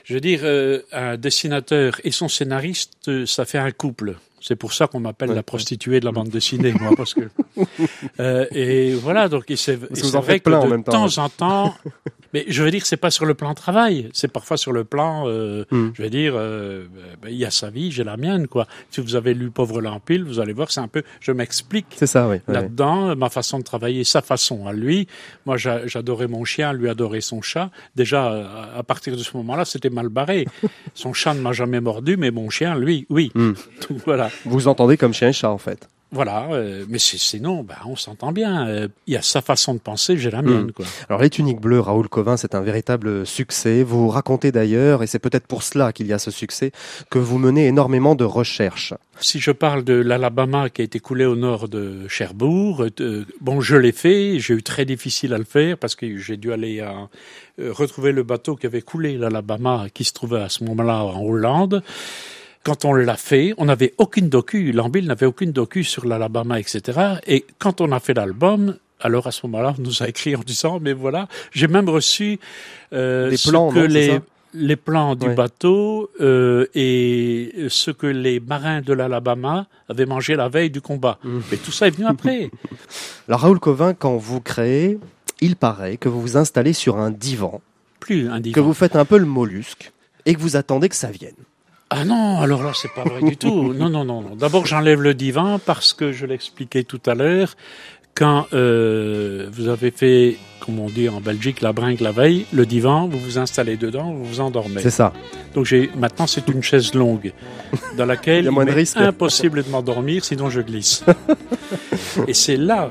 [0.04, 4.16] je veux dire, euh, un dessinateur et son scénariste, ça fait un couple.
[4.46, 7.22] C'est pour ça qu'on m'appelle la prostituée de la bande dessinée, moi, parce que
[8.20, 9.28] euh, et voilà.
[9.28, 11.74] Donc c'est vrai que de temps en temps,
[12.32, 15.24] mais je veux dire, c'est pas sur le plan travail, c'est parfois sur le plan,
[15.26, 15.88] euh, hmm.
[15.94, 16.86] je veux dire, euh,
[17.20, 18.68] ben, il y a sa vie, j'ai la mienne, quoi.
[18.92, 21.86] Si vous avez lu Pauvre Lampile, vous allez voir, c'est un peu, je m'explique.
[21.96, 22.36] C'est ça, oui.
[22.46, 25.08] Là-dedans, ma façon de travailler, sa façon à lui.
[25.44, 27.70] Moi, j'adorais mon chien, lui adorait son chat.
[27.96, 30.46] Déjà, à partir de ce moment-là, c'était mal barré.
[30.94, 33.30] Son chat ne m'a jamais mordu, mais mon chien, lui, oui.
[33.34, 33.52] Hmm.
[33.88, 34.30] Donc, voilà.
[34.44, 35.88] Vous entendez comme chien et chat, en fait.
[36.12, 38.68] Voilà, euh, mais sinon, bah, on s'entend bien.
[38.68, 40.66] Euh, il y a sa façon de penser, j'ai la mienne.
[40.66, 40.72] Hmm.
[40.72, 40.86] Quoi.
[41.08, 43.82] Alors les tuniques bleues, Raoul Covin, c'est un véritable succès.
[43.82, 46.70] Vous racontez d'ailleurs, et c'est peut-être pour cela qu'il y a ce succès,
[47.10, 48.94] que vous menez énormément de recherches.
[49.18, 53.60] Si je parle de l'Alabama qui a été coulé au nord de Cherbourg, euh, bon,
[53.60, 56.80] je l'ai fait, j'ai eu très difficile à le faire parce que j'ai dû aller
[56.80, 57.08] à,
[57.58, 61.82] retrouver le bateau qui avait coulé l'Alabama, qui se trouvait à ce moment-là en Hollande
[62.66, 67.20] quand on l'a fait, on n'avait aucune docu, Lambil n'avait aucune docu sur l'Alabama, etc.
[67.24, 70.40] Et quand on a fait l'album, alors à ce moment-là, on nous a écrit en
[70.40, 72.40] disant, mais voilà, j'ai même reçu
[72.92, 74.18] euh, les plans, que les,
[74.52, 80.48] les plans du bateau euh, et ce que les marins de l'Alabama avaient mangé la
[80.48, 81.20] veille du combat.
[81.22, 81.38] Mmh.
[81.52, 82.50] Mais tout ça est venu après.
[83.28, 84.98] Alors Raoul Covin, quand vous créez,
[85.40, 87.60] il paraît que vous vous installez sur un divan.
[88.00, 88.54] Plus un divan.
[88.56, 89.92] Que vous faites un peu le mollusque
[90.24, 91.36] et que vous attendez que ça vienne.
[91.98, 93.72] Ah non, alors là, c'est pas vrai du tout.
[93.76, 94.36] Non, non, non, non.
[94.36, 97.56] D'abord, j'enlève le divan parce que je l'expliquais tout à l'heure.
[98.14, 102.66] Quand euh, vous avez fait, comme on dit en Belgique, la brinque la veille, le
[102.66, 104.80] divan, vous vous installez dedans, vous vous endormez.
[104.80, 105.12] C'est ça.
[105.54, 107.32] Donc j'ai maintenant c'est une chaise longue
[107.96, 111.04] dans laquelle il, est impossible de m'endormir, sinon je glisse.
[112.26, 112.90] Et c'est là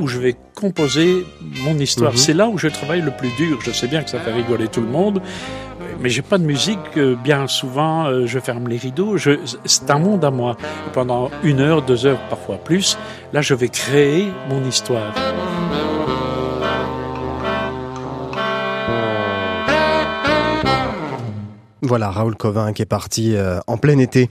[0.00, 1.24] où je vais composer
[1.64, 2.12] mon histoire.
[2.12, 2.18] Mhm.
[2.18, 3.58] C'est là où je travaille le plus dur.
[3.62, 5.20] Je sais bien que ça fait rigoler tout le monde,
[6.00, 6.78] mais j'ai pas de musique.
[6.96, 9.16] Euh, bien souvent, euh, je ferme les rideaux.
[9.64, 10.56] C'est un monde à moi.
[10.92, 12.98] pendant une heure, deux heures, parfois plus,
[13.32, 15.14] là, je vais créer mon histoire.
[21.82, 24.30] Voilà, Raoul Covin qui est parti euh, en plein été.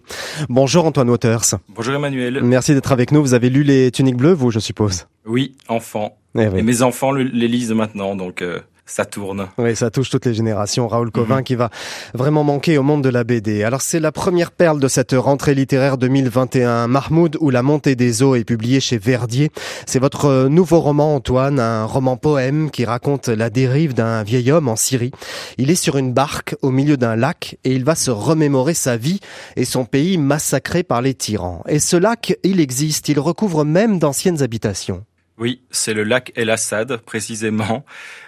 [0.49, 1.55] Bonjour Antoine Waters.
[1.69, 2.41] Bonjour Emmanuel.
[2.43, 3.21] Merci d'être avec nous.
[3.21, 5.07] Vous avez lu les Tuniques Bleues, vous, je suppose?
[5.25, 6.15] Oui, enfant.
[6.37, 8.43] Eh Et mes enfants les lisent maintenant, donc
[8.89, 9.47] ça tourne.
[9.57, 10.87] Oui, ça touche toutes les générations.
[10.87, 11.43] Raoul Covin mhm.
[11.43, 11.69] qui va
[12.13, 13.63] vraiment manquer au monde de la BD.
[13.63, 16.87] Alors c'est la première perle de cette rentrée littéraire 2021.
[16.87, 19.51] Mahmoud ou la montée des eaux est publié chez Verdier.
[19.85, 24.67] C'est votre nouveau roman, Antoine, un roman poème qui raconte la dérive d'un vieil homme
[24.67, 25.11] en Syrie.
[25.57, 28.97] Il est sur une barque au milieu d'un lac et il va se remémorer sa
[28.97, 29.19] vie
[29.55, 31.63] et son pays massacré par les tyrans.
[31.67, 35.03] Et ce lac, il existe, il recouvre même d'anciennes habitations.
[35.39, 37.85] Oui, c'est le lac El Assad, précisément,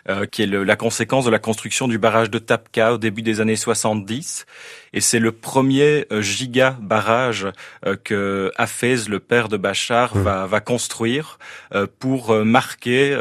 [0.08, 3.42] euh, qui est la conséquence de la construction du barrage de Tapka au début des
[3.42, 4.46] années 70.
[4.94, 7.48] Et c'est le premier euh, giga barrage
[7.86, 10.22] euh, que Hafez, le père de Bachar, mmh.
[10.22, 11.38] va, va construire
[12.00, 13.18] pour marquer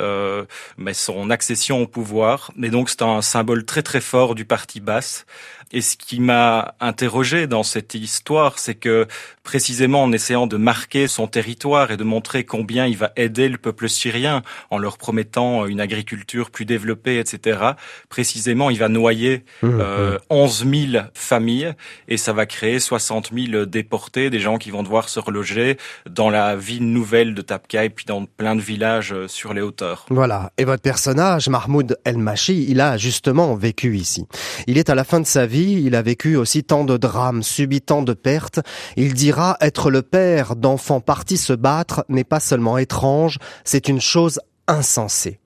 [0.76, 2.52] mais son accession au pouvoir.
[2.62, 5.26] Et donc c'est un symbole très très fort du parti basse.
[5.72, 9.06] Et ce qui m'a interrogé dans cette histoire, c'est que
[9.44, 13.56] précisément en essayant de marquer son territoire et de montrer combien il va aider le
[13.56, 17.60] peuple syrien en leur promettant une agriculture plus développée, etc.,
[18.08, 20.92] précisément il va noyer mmh, euh, 11 mmh.
[20.92, 21.74] 000 familles
[22.08, 25.76] et ça va créer 60 000 déportés, des gens qui vont devoir se reloger
[26.08, 29.60] dans la ville nouvelle de Tapka et puis dans plein de villages euh, sur les
[29.60, 30.06] hauteurs.
[30.10, 30.52] Voilà.
[30.58, 34.26] Et votre personnage, Mahmoud El-Mashi, il a justement vécu ici.
[34.66, 37.42] Il est à la fin de sa vie il a vécu aussi tant de drames,
[37.42, 38.60] subi tant de pertes.
[38.96, 44.00] Il dira être le père d'enfants partis se battre n'est pas seulement étrange, c'est une
[44.00, 45.40] chose insensée.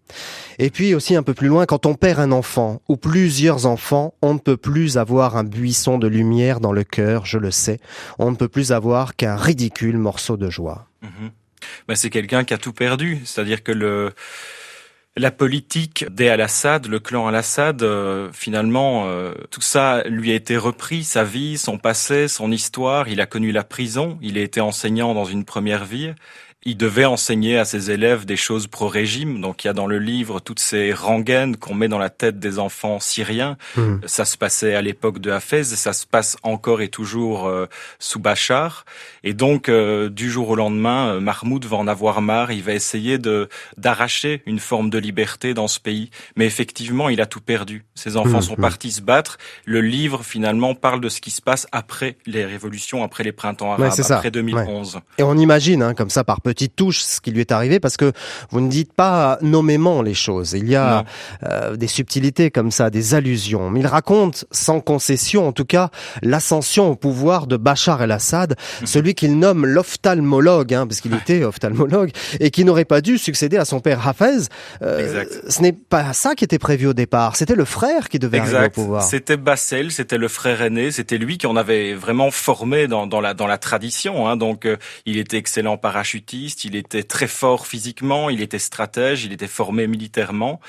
[0.58, 4.14] Et puis aussi un peu plus loin, quand on perd un enfant ou plusieurs enfants,
[4.22, 7.80] on ne peut plus avoir un buisson de lumière dans le cœur, je le sais.
[8.18, 10.86] On ne peut plus avoir qu'un ridicule morceau de joie.
[11.88, 14.12] Ben, c'est quelqu'un qui a tout perdu, c'est-à-dire que le
[15.16, 20.56] la politique des Al-Assad, le clan Al-Assad, euh, finalement, euh, tout ça lui a été
[20.56, 23.08] repris, sa vie, son passé, son histoire.
[23.08, 26.12] Il a connu la prison, il a été enseignant dans une première vie.
[26.66, 29.40] Il devait enseigner à ses élèves des choses pro-régime.
[29.40, 32.38] Donc il y a dans le livre toutes ces rengaines qu'on met dans la tête
[32.38, 33.58] des enfants syriens.
[33.76, 33.96] Mmh.
[34.06, 37.66] Ça se passait à l'époque de Hafez, ça se passe encore et toujours euh,
[37.98, 38.86] sous Bachar.
[39.24, 42.50] Et donc euh, du jour au lendemain, euh, Mahmoud va en avoir marre.
[42.50, 46.10] Il va essayer de d'arracher une forme de liberté dans ce pays.
[46.36, 47.84] Mais effectivement, il a tout perdu.
[47.94, 48.62] Ses enfants mmh, sont mmh.
[48.62, 49.36] partis se battre.
[49.66, 53.72] Le livre finalement parle de ce qui se passe après les révolutions, après les printemps
[53.72, 55.00] arabes, après 2011.
[55.18, 57.96] Et on imagine, hein, comme ça par petite touche ce qui lui est arrivé parce
[57.96, 58.12] que
[58.50, 60.52] vous ne dites pas nommément les choses.
[60.52, 61.04] Il y a
[61.42, 63.70] euh, des subtilités comme ça, des allusions.
[63.70, 65.90] Mais il raconte sans concession, en tout cas,
[66.22, 68.86] l'ascension au pouvoir de Bachar el-Assad, mhm.
[68.86, 73.56] celui qu'il nomme l'ophtalmologue, hein, parce qu'il était ophtalmologue, et qui n'aurait pas dû succéder
[73.56, 74.48] à son père Hafez.
[74.82, 77.36] Euh, ce n'est pas ça qui était prévu au départ.
[77.36, 79.02] C'était le frère qui devait arriver au pouvoir.
[79.02, 83.20] C'était Bassel, c'était le frère aîné, c'était lui qui en avait vraiment formé dans, dans
[83.20, 84.28] la dans la tradition.
[84.28, 84.36] Hein.
[84.36, 89.32] Donc, euh, il était excellent parachutiste il était très fort physiquement, il était stratège, il
[89.32, 90.60] était formé militairement.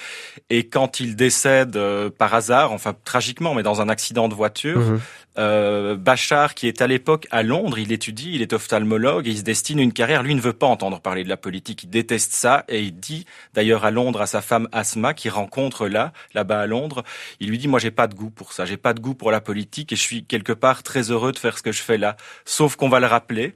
[0.50, 4.80] Et quand il décède euh, par hasard, enfin tragiquement, mais dans un accident de voiture,
[4.80, 5.00] mhm.
[5.38, 9.38] euh, Bachar, qui est à l'époque à Londres, il étudie, il est ophtalmologue et il
[9.38, 10.24] se destine une carrière.
[10.24, 13.26] Lui ne veut pas entendre parler de la politique, il déteste ça et il dit
[13.54, 17.04] d'ailleurs à Londres à sa femme Asma, qui rencontre là, là-bas à Londres,
[17.40, 19.32] il lui dit moi j'ai pas de goût pour ça, j'ai pas de goût pour
[19.32, 21.98] la politique et je suis quelque part très heureux de faire ce que je fais
[21.98, 22.16] là.
[22.46, 23.56] Sauf qu'on va le rappeler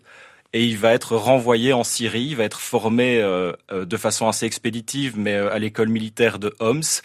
[0.54, 4.28] et il va être renvoyé en Syrie, il va être formé euh, euh, de façon
[4.28, 7.02] assez expéditive, mais euh, à l'école militaire de Homs.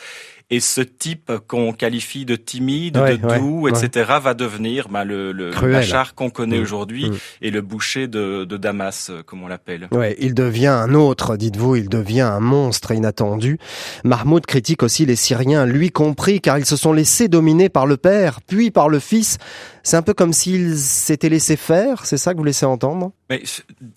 [0.50, 5.50] Et ce type qu'on qualifie de timide, de doux, etc., va devenir bah, le, le
[5.50, 6.62] Bachar qu'on connaît mmh.
[6.62, 7.16] aujourd'hui mmh.
[7.40, 9.88] et le boucher de, de Damas, comme on l'appelle.
[9.90, 13.58] Ouais, il devient un autre, dites-vous, il devient un monstre inattendu.
[14.04, 17.96] Mahmoud critique aussi les Syriens, lui compris, car ils se sont laissés dominer par le
[17.96, 19.38] père, puis par le fils.
[19.86, 23.12] C'est un peu comme s'ils s'étaient laissés faire, c'est ça que vous laissez entendre?
[23.28, 23.42] Mais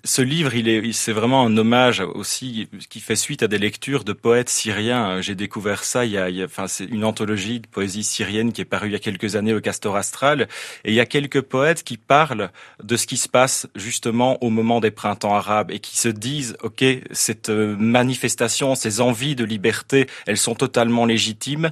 [0.04, 4.04] ce livre, il est, c'est vraiment un hommage aussi qui fait suite à des lectures
[4.04, 5.22] de poètes syriens.
[5.22, 8.66] J'ai découvert ça il y a, enfin, c'est une anthologie de poésie syrienne qui est
[8.66, 10.50] parue il y a quelques années au Castor Astral,
[10.84, 12.52] et il y a quelques poètes qui parlent
[12.84, 16.58] de ce qui se passe justement au moment des printemps arabes et qui se disent,
[16.64, 21.72] ok, cette euh, manifestation, ces envies de liberté, elles sont totalement légitimes,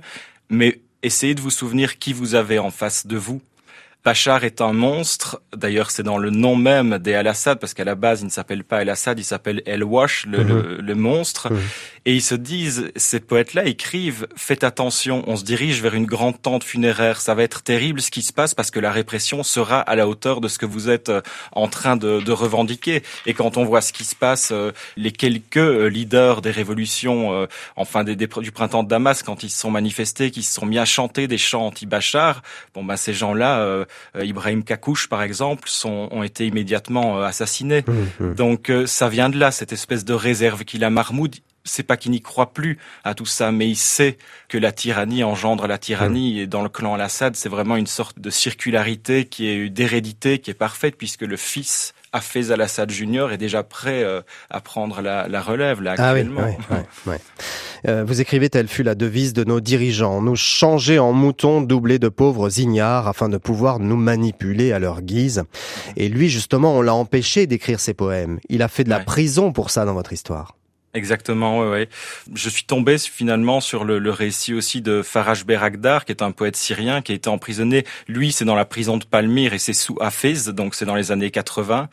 [0.49, 3.41] mais essayez de vous souvenir qui vous avez en face de vous
[4.05, 5.41] Bachar est un monstre.
[5.57, 8.63] D'ailleurs, c'est dans le nom même des Al-Assad, parce qu'à la base, il ne s'appelle
[8.63, 10.93] pas Al-Assad, il s'appelle El-Wash, le, mhm.
[10.93, 11.51] monstre.
[11.51, 11.59] Mhm.
[12.05, 16.39] Et ils se disent, ces poètes-là écrivent, faites attention, on se dirige vers une grande
[16.39, 17.19] tente funéraire.
[17.19, 20.07] Ça va être terrible ce qui se passe parce que la répression sera à la
[20.07, 23.01] hauteur de ce que vous êtes euh, en train de, revendiquer.
[23.25, 27.47] Et quand on voit ce qui se passe, euh, les quelques euh, leaders des révolutions,
[27.75, 30.77] enfin des, du printemps de Damas, quand ils se sont manifestés, qui se sont mis
[30.77, 32.43] à chanter des chants anti-Bachar,
[32.75, 33.85] bon ben ces gens-là,
[34.19, 37.83] Ibrahim Kakouche par exemple, sont, ont été immédiatement assassinés.
[37.87, 38.33] Mmh, mmh.
[38.35, 42.11] Donc ça vient de là, cette espèce de réserve qu'il a Mahmoud c'est pas qu'il
[42.11, 46.39] n'y croit plus à tout ça, mais il sait que la tyrannie engendre la tyrannie.
[46.39, 50.51] Et dans le clan Al-Assad, c'est vraiment une sorte de circularité qui est d'hérédité qui
[50.51, 55.41] est parfaite, puisque le fils Hafez al-Assad Junior est déjà prêt euh, à prendre la,
[55.41, 56.47] relève là ah actuellement.
[57.87, 61.99] Euh, vous écrivez telle fut la devise de nos dirigeants nous changer en moutons doublés
[61.99, 65.43] de pauvres ignares afin de pouvoir nous manipuler à leur guise.
[65.97, 68.39] Et lui justement, on l'a empêché d'écrire ses poèmes.
[68.47, 70.55] Il a fait de la prison pour ça dans votre histoire.
[70.95, 71.89] Exactement, ouais, ouais.
[72.33, 76.31] Je suis tombé finalement sur le, le récit aussi de Faraj Beragdar, qui est un
[76.31, 77.83] poète syrien qui a été emprisonné.
[78.07, 81.11] Lui, c'est dans la prison de Palmyre et c'est sous Hafez, donc c'est dans les
[81.11, 81.89] années 80.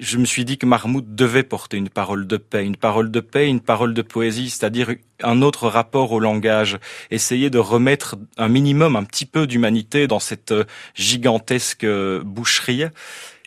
[0.00, 3.20] Je me suis dit que Mahmoud devait porter une parole de paix, une parole de
[3.20, 6.78] paix, une parole de poésie, c'est-à-dire un autre rapport au langage,
[7.10, 10.52] essayer de remettre un minimum, un petit peu d'humanité dans cette
[10.94, 11.86] gigantesque
[12.22, 12.84] boucherie.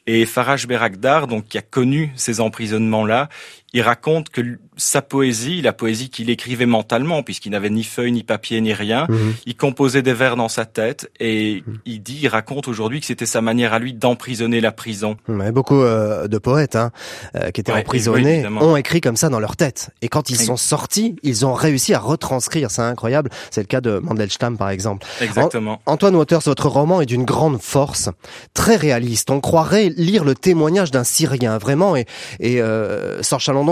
[0.08, 3.28] Et Faraj Beragdar, donc qui a connu ces emprisonnements-là,
[3.76, 8.24] il raconte que sa poésie, la poésie qu'il écrivait mentalement, puisqu'il n'avait ni feuille, ni
[8.24, 9.36] papier, ni rien, mhm.
[9.46, 11.80] il composait des vers dans sa tête et mhm.
[11.86, 15.18] il dit, il raconte aujourd'hui que c'était sa manière à lui d'emprisonner la prison.
[15.28, 16.92] beaucoup euh, de poètes hein,
[17.36, 19.90] euh, qui étaient emprisonnés ont écrit comme ça dans leur tête.
[20.02, 22.72] Et quand ils sont sortis, ils ont réussi à retranscrire.
[22.72, 23.30] C'est incroyable.
[23.52, 25.06] C'est le cas de Mandelstam, par exemple.
[25.20, 25.82] Exactement.
[25.86, 28.10] Antoine Waters, votre roman est d'une grande force,
[28.54, 29.30] très réaliste.
[29.32, 31.98] On croirait lire le témoignage d'un Syrien, vraiment.
[31.98, 32.06] Et,
[32.40, 33.22] et euh,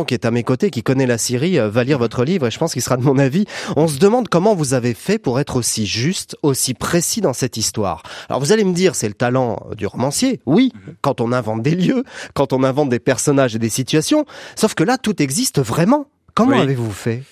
[0.04, 2.52] qui est à mes côtés, qui connaît la Syrie, euh, va lire votre livre et
[2.52, 3.46] je pense qu'il sera de mon avis.
[3.76, 7.56] On se demande comment vous avez fait pour être aussi juste, aussi précis dans cette
[7.56, 8.02] histoire.
[8.30, 10.40] Alors vous allez me dire, c'est le talent du romancier.
[10.48, 12.04] Oui, quand on invente des lieux,
[12.34, 14.26] quand on invente des personnages et des situations.
[14.56, 16.08] Sauf que là, tout existe vraiment.
[16.34, 17.24] Comment avez-vous fait?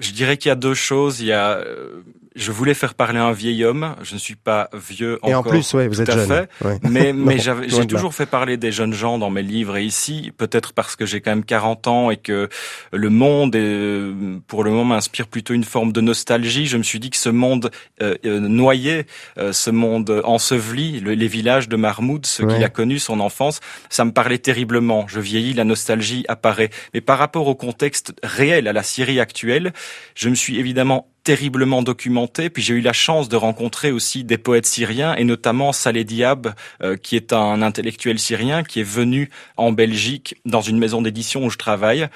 [0.00, 1.20] Je dirais qu'il y a deux choses.
[1.20, 2.02] Il y a euh,
[2.36, 3.96] je voulais faire parler un vieil homme.
[4.02, 5.30] Je ne suis pas vieux encore.
[5.30, 6.26] Et en plus, ouais, vous êtes jeune.
[6.28, 6.48] fait.
[6.64, 6.78] Ouais.
[6.88, 9.76] Mais, mais j'ai toujours fait parler des jeunes gens dans mes livres.
[9.76, 12.48] Et ici, peut-être parce que j'ai quand même 40 ans et que
[12.92, 14.00] le monde, est,
[14.46, 16.66] pour le moment, m'inspire plutôt une forme de nostalgie.
[16.66, 17.70] Je me suis dit que ce monde
[18.00, 19.06] euh, euh, noyé,
[19.38, 22.54] euh, ce monde enseveli, le- les villages de Marmoud, ce Ouais.
[22.54, 23.58] qu'il a connu, son enfance,
[23.90, 25.04] ça me parlait terriblement.
[25.08, 26.70] Je vieillis, la nostalgie apparaît.
[26.94, 29.72] Mais par rapport au contexte réel, à la Syrie actuelle,
[30.14, 34.38] je me suis évidemment terriblement documenté, puis j'ai eu la chance de rencontrer aussi des
[34.38, 39.30] poètes syriens, et notamment Saleh Diab, euh, qui est un intellectuel syrien, qui est venu
[39.56, 42.08] en Belgique dans une maison d'édition où je travaille.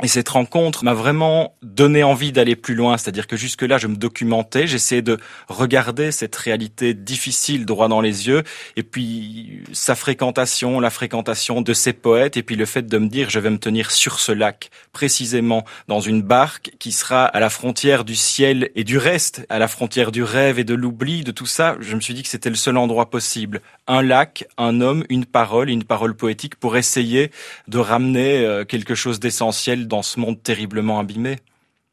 [0.00, 3.96] Et cette rencontre m'a vraiment donné envie d'aller plus loin, c'est-à-dire que jusque-là, je me
[3.96, 5.18] documentais, j'essayais de
[5.48, 8.44] regarder cette réalité difficile droit dans les yeux,
[8.76, 13.08] et puis sa fréquentation, la fréquentation de ces poètes, et puis le fait de me
[13.08, 17.40] dire, je vais me tenir sur ce lac, précisément dans une barque qui sera à
[17.40, 21.24] la frontière du ciel et du reste, à la frontière du rêve et de l'oubli,
[21.24, 23.62] de tout ça, je me suis dit que c'était le seul endroit possible.
[23.88, 27.32] Un lac, un homme, une parole, une parole poétique pour essayer
[27.66, 31.38] de ramener euh, quelque chose d'essentiel dans ce monde terriblement abîmé.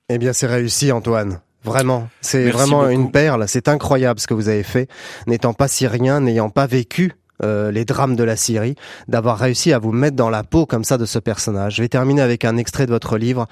[0.09, 1.39] Eh bien, c'est réussi, Antoine.
[1.63, 2.91] Vraiment, c'est Merci vraiment beaucoup.
[2.91, 3.47] une perle.
[3.47, 4.87] C'est incroyable ce que vous avez fait,
[5.25, 8.75] n'étant pas syrien, n'ayant pas vécu euh, les drames de la Syrie,
[9.07, 11.75] d'avoir réussi à vous mettre dans la peau comme ça de ce personnage.
[11.75, 13.47] Je vais terminer avec un extrait de votre livre.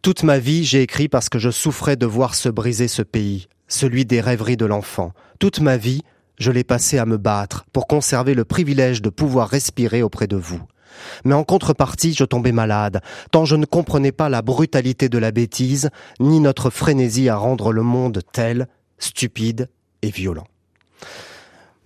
[0.00, 3.48] Toute ma vie, j'ai écrit parce que je souffrais de voir se briser ce pays,
[3.66, 5.12] celui des rêveries de l'enfant.
[5.38, 6.02] Toute ma vie,
[6.38, 10.36] je l'ai passé à me battre pour conserver le privilège de pouvoir respirer auprès de
[10.36, 10.60] vous.
[11.24, 15.30] Mais en contrepartie, je tombais malade, tant je ne comprenais pas la brutalité de la
[15.30, 15.90] bêtise,
[16.20, 18.68] ni notre frénésie à rendre le monde tel,
[18.98, 19.68] stupide
[20.02, 20.46] et violent.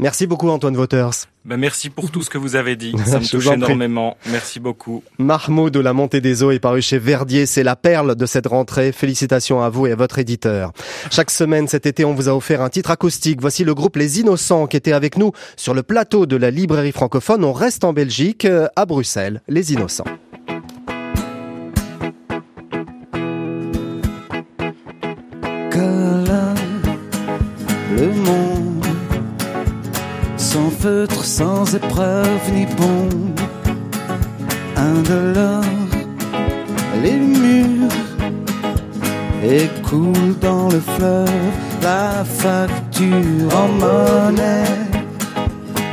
[0.00, 1.12] Merci beaucoup Antoine Waters.
[1.44, 4.16] Ben, merci pour tout ce que vous avez dit, ça me touche énormément.
[4.26, 5.02] Merci beaucoup.
[5.18, 8.46] Mahmoud de la montée des eaux est paru chez Verdier, c'est la perle de cette
[8.46, 8.92] rentrée.
[8.92, 10.72] Félicitations à vous et à votre éditeur.
[11.10, 13.40] Chaque semaine cet été, on vous a offert un titre acoustique.
[13.40, 16.92] Voici le groupe Les Innocents qui était avec nous sur le plateau de la librairie
[16.92, 17.44] francophone.
[17.44, 20.04] On reste en Belgique, euh, à Bruxelles, Les Innocents.
[30.80, 33.38] Feutre, sans épreuve ni bombe,
[34.76, 35.64] indolore,
[37.02, 37.98] les murs
[39.44, 41.28] écoulent dans le fleuve.
[41.82, 44.64] La facture en monnaie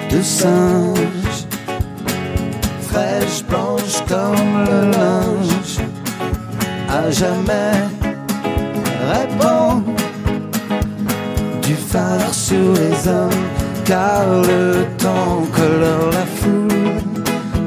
[0.09, 1.39] de singe,
[2.81, 5.77] fraîche, blanche comme le linge,
[6.89, 7.73] à jamais
[9.13, 9.83] répand
[11.61, 13.47] du phare sur les hommes,
[13.87, 16.99] car le temps colore la foule,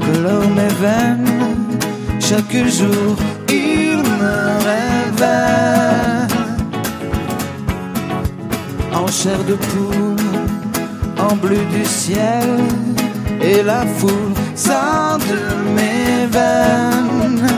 [0.04, 1.78] colore mes veines.
[2.20, 3.16] Chaque jour,
[3.48, 6.28] il me révèle
[8.92, 10.26] en chair de poule,
[11.18, 12.50] en bleu du ciel,
[13.40, 15.40] et la foule sort de
[15.76, 17.48] mes veines.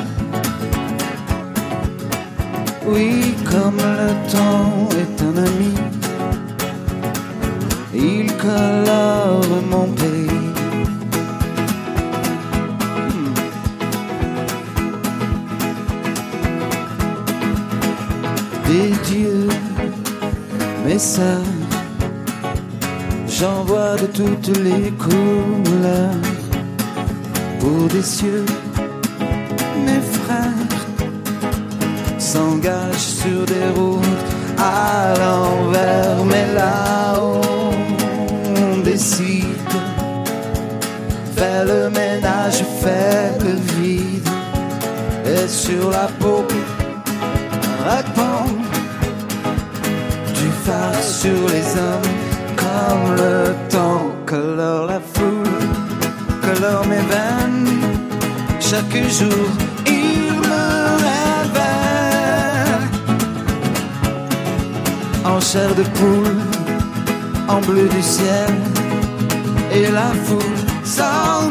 [2.86, 5.74] Oui, comme le temps est un ami,
[7.94, 10.40] il colore mon pays.
[13.08, 13.34] Hmm.
[18.68, 19.48] Des dieux,
[20.84, 21.52] mes sœurs,
[23.28, 26.26] j'en vois de toutes les couleurs.
[27.60, 28.46] Pour des cieux,
[29.86, 30.80] mes frères
[32.18, 34.24] s'engage sur des routes
[34.58, 37.41] à l'envers, mais là-haut
[41.42, 44.28] fait le ménage, fait le vide,
[45.26, 46.44] et sur la peau
[47.90, 48.52] répand
[50.38, 52.12] du phare sur les hommes,
[52.62, 53.34] comme le
[53.74, 55.62] temps colore la foule,
[56.46, 57.68] colore mes veines,
[58.60, 59.46] chaque jour
[59.86, 60.64] il me
[61.06, 62.82] révèle
[65.24, 66.40] en chair de poule,
[67.48, 68.52] en bleu du ciel,
[69.72, 70.61] et la foule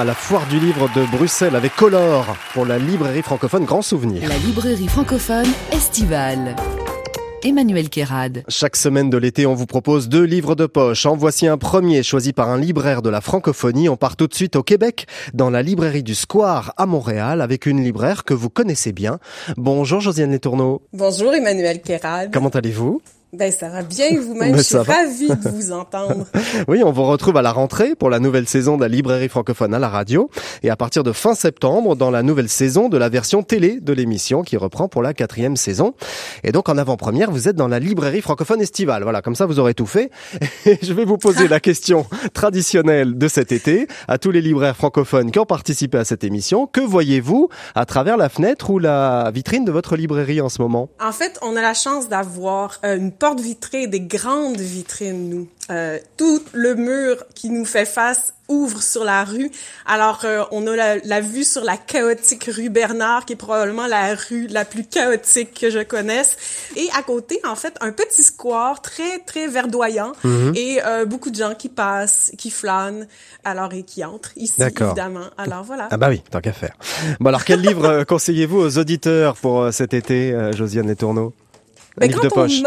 [0.00, 4.26] à la foire du livre de Bruxelles avec Color pour la librairie francophone Grand Souvenir.
[4.26, 6.56] La librairie francophone estivale.
[7.44, 8.42] Emmanuel Kérad.
[8.48, 11.04] Chaque semaine de l'été, on vous propose deux livres de poche.
[11.04, 13.90] En voici un premier choisi par un libraire de la francophonie.
[13.90, 17.66] On part tout de suite au Québec, dans la librairie du Square à Montréal, avec
[17.66, 19.18] une libraire que vous connaissez bien.
[19.58, 20.80] Bonjour Josiane Letourneau.
[20.94, 22.32] Bonjour Emmanuel Kérad.
[22.32, 23.02] Comment allez-vous?
[23.32, 24.56] Ben, ça va bien vous-même.
[24.56, 26.26] Je suis ravie de vous entendre.
[26.68, 29.72] oui, on vous retrouve à la rentrée pour la nouvelle saison de la librairie francophone
[29.72, 30.28] à la radio
[30.64, 33.92] et à partir de fin septembre dans la nouvelle saison de la version télé de
[33.92, 35.94] l'émission qui reprend pour la quatrième saison.
[36.42, 39.04] Et donc en avant-première, vous êtes dans la librairie francophone estivale.
[39.04, 40.10] Voilà, comme ça vous aurez tout fait.
[40.66, 44.76] Et je vais vous poser la question traditionnelle de cet été à tous les libraires
[44.76, 46.66] francophones qui ont participé à cette émission.
[46.66, 50.88] Que voyez-vous à travers la fenêtre ou la vitrine de votre librairie en ce moment?
[51.00, 55.48] En fait, on a la chance d'avoir euh, une portes vitrées, des grandes vitrines, nous.
[55.70, 59.50] Euh, tout le mur qui nous fait face ouvre sur la rue.
[59.86, 63.86] Alors, euh, on a la, la, vue sur la chaotique rue Bernard, qui est probablement
[63.86, 66.36] la rue la plus chaotique que je connaisse.
[66.76, 70.52] Et à côté, en fait, un petit square très, très verdoyant mhm.
[70.56, 73.06] et euh, beaucoup de gens qui passent, qui flânent,
[73.44, 75.30] alors et qui entrent ici, évidemment.
[75.38, 75.86] Alors, voilà.
[75.92, 76.76] Ah bah oui, tant qu'à faire.
[77.20, 81.32] Bon, alors, quel livre euh, conseillez-vous aux auditeurs pour cet été, Josiane Letourneau
[81.96, 82.62] Un ben, livre de poche.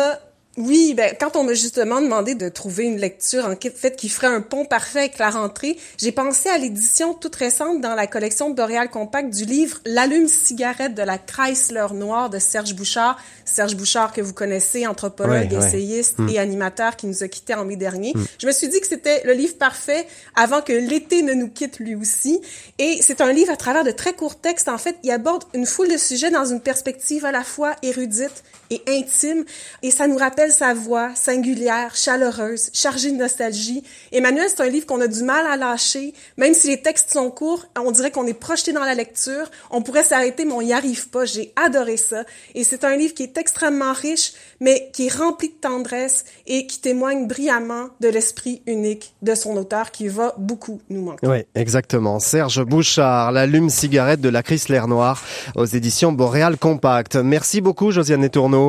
[0.57, 4.27] Oui, ben, quand on m'a justement demandé de trouver une lecture en fait qui ferait
[4.27, 8.51] un pont parfait avec la rentrée, j'ai pensé à l'édition toute récente dans la collection
[8.51, 13.17] Boréal Compact du livre L'allume-cigarette de la Chrysler noire de Serge Bouchard.
[13.45, 16.29] Serge Bouchard que vous connaissez, anthropologue, essayiste hmm.
[16.29, 18.13] et animateur qui nous a quittés en mai dernier.
[18.13, 18.23] Hmm.
[18.37, 21.79] Je me suis dit que c'était le livre parfait avant que l'été ne nous quitte
[21.79, 22.39] lui aussi.
[22.77, 24.69] Et c'est un livre à travers de très courts textes.
[24.69, 28.43] En fait, il aborde une foule de sujets dans une perspective à la fois érudite
[28.87, 29.45] intime.
[29.81, 33.83] Et ça nous rappelle sa voix singulière, chaleureuse, chargée de nostalgie.
[34.11, 36.13] Emmanuel, c'est un livre qu'on a du mal à lâcher.
[36.37, 39.49] Même si les textes sont courts, on dirait qu'on est projeté dans la lecture.
[39.71, 41.25] On pourrait s'arrêter, mais on n'y arrive pas.
[41.25, 42.23] J'ai adoré ça.
[42.55, 46.67] Et c'est un livre qui est extrêmement riche, mais qui est rempli de tendresse et
[46.67, 51.27] qui témoigne brillamment de l'esprit unique de son auteur qui va beaucoup nous manquer.
[51.27, 52.19] Oui, exactement.
[52.19, 55.21] Serge Bouchard, l'allume cigarette de la Chrysler Noire
[55.55, 57.15] aux éditions Boréal Compact.
[57.15, 58.62] Merci beaucoup, Josiane Tourneau.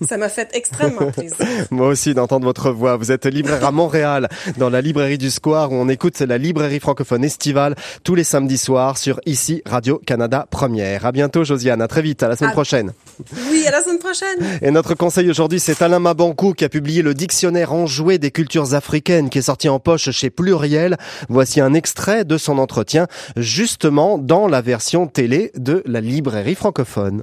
[0.00, 1.46] Ça m'a fait extrêmement plaisir.
[1.70, 2.96] Moi aussi d'entendre votre voix.
[2.96, 4.28] Vous êtes libraire à Montréal,
[4.58, 8.58] dans la librairie du Square, où on écoute la librairie francophone estivale tous les samedis
[8.58, 11.06] soirs sur ici Radio Canada Première.
[11.06, 12.92] À bientôt Josiane, à très vite, à la semaine prochaine.
[13.50, 14.58] Oui, à la semaine prochaine.
[14.62, 18.74] Et notre conseil aujourd'hui, c'est Alain Mabankou qui a publié le dictionnaire enjoué des cultures
[18.74, 20.96] africaines qui est sorti en poche chez Pluriel.
[21.28, 23.06] Voici un extrait de son entretien,
[23.36, 27.22] justement dans la version télé de la librairie francophone.